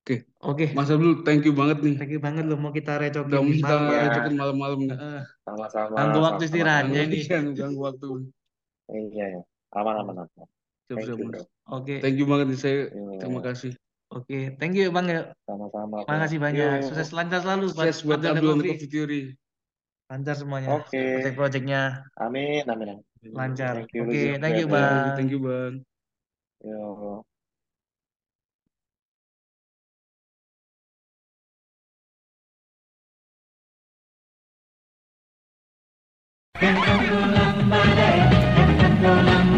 Oke. 0.00 0.24
Oke, 0.40 0.72
Mas 0.72 0.88
Abdul, 0.88 1.20
thank 1.20 1.44
you 1.44 1.52
banget 1.52 1.84
nih. 1.84 2.00
thank 2.00 2.08
you 2.08 2.16
banget 2.16 2.48
loh 2.48 2.56
mau 2.56 2.72
kita 2.72 2.96
Udah 2.96 3.12
recokin 3.12 3.28
mau 3.28 3.44
kita 3.44 3.68
malam-malam. 3.68 3.92
Ya. 3.92 4.08
ajakin 4.08 4.34
malam-malam 4.40 4.78
nih. 4.80 4.96
Heeh. 4.96 5.22
Sama-sama. 5.44 5.94
Ganggu 6.00 6.18
waktu 6.24 6.42
istirahatnya 6.48 7.00
ini. 7.04 7.16
Iya, 7.20 7.38
ganggu 7.52 7.80
waktu. 7.84 8.06
Iya, 8.88 9.24
ya. 9.36 9.40
Aman, 9.76 9.94
aman, 10.00 10.14
aman. 10.24 10.46
Siap, 10.88 10.96
Thank 10.96 11.04
siap, 11.04 11.18
you, 11.20 11.26
Mas. 11.28 11.32
bro. 11.36 11.42
Oke, 11.68 11.94
Thank 12.00 12.16
you 12.16 12.24
banget 12.24 12.46
nih 12.48 12.56
saya. 12.58 12.80
Iya. 12.88 13.18
Terima 13.20 13.40
kasih. 13.44 13.72
oke. 14.08 14.38
Thank 14.56 14.72
you 14.80 14.88
Bang 14.88 15.06
ya. 15.12 15.36
Sama-sama. 15.44 16.00
bro. 16.00 16.08
Makasih 16.08 16.38
Yuk, 16.40 16.44
banyak. 16.48 16.64
yuk. 16.80 16.84
Sukses 16.88 17.08
lancar 17.12 17.38
selalu 17.44 17.64
buat 17.76 17.84
Sukses 17.92 17.98
buat 18.08 18.20
Abdul 18.24 18.64
Coffee. 18.64 18.88
Theory. 18.88 19.20
Lancar 20.08 20.34
semuanya. 20.40 20.68
Oke. 20.80 20.96
Project-projectnya 21.20 22.08
Amin, 22.16 22.64
amin, 22.64 22.96
amin 22.96 23.04
lancar. 23.32 23.84
Oke, 23.84 23.96
okay, 23.96 24.38
thank 24.38 24.56
you 24.58 24.68
Bang. 24.68 25.16
Thank 25.16 25.30
you 25.30 25.40
Bang. 25.40 25.84
Yo. 26.64 27.24
Yang. 38.98 39.57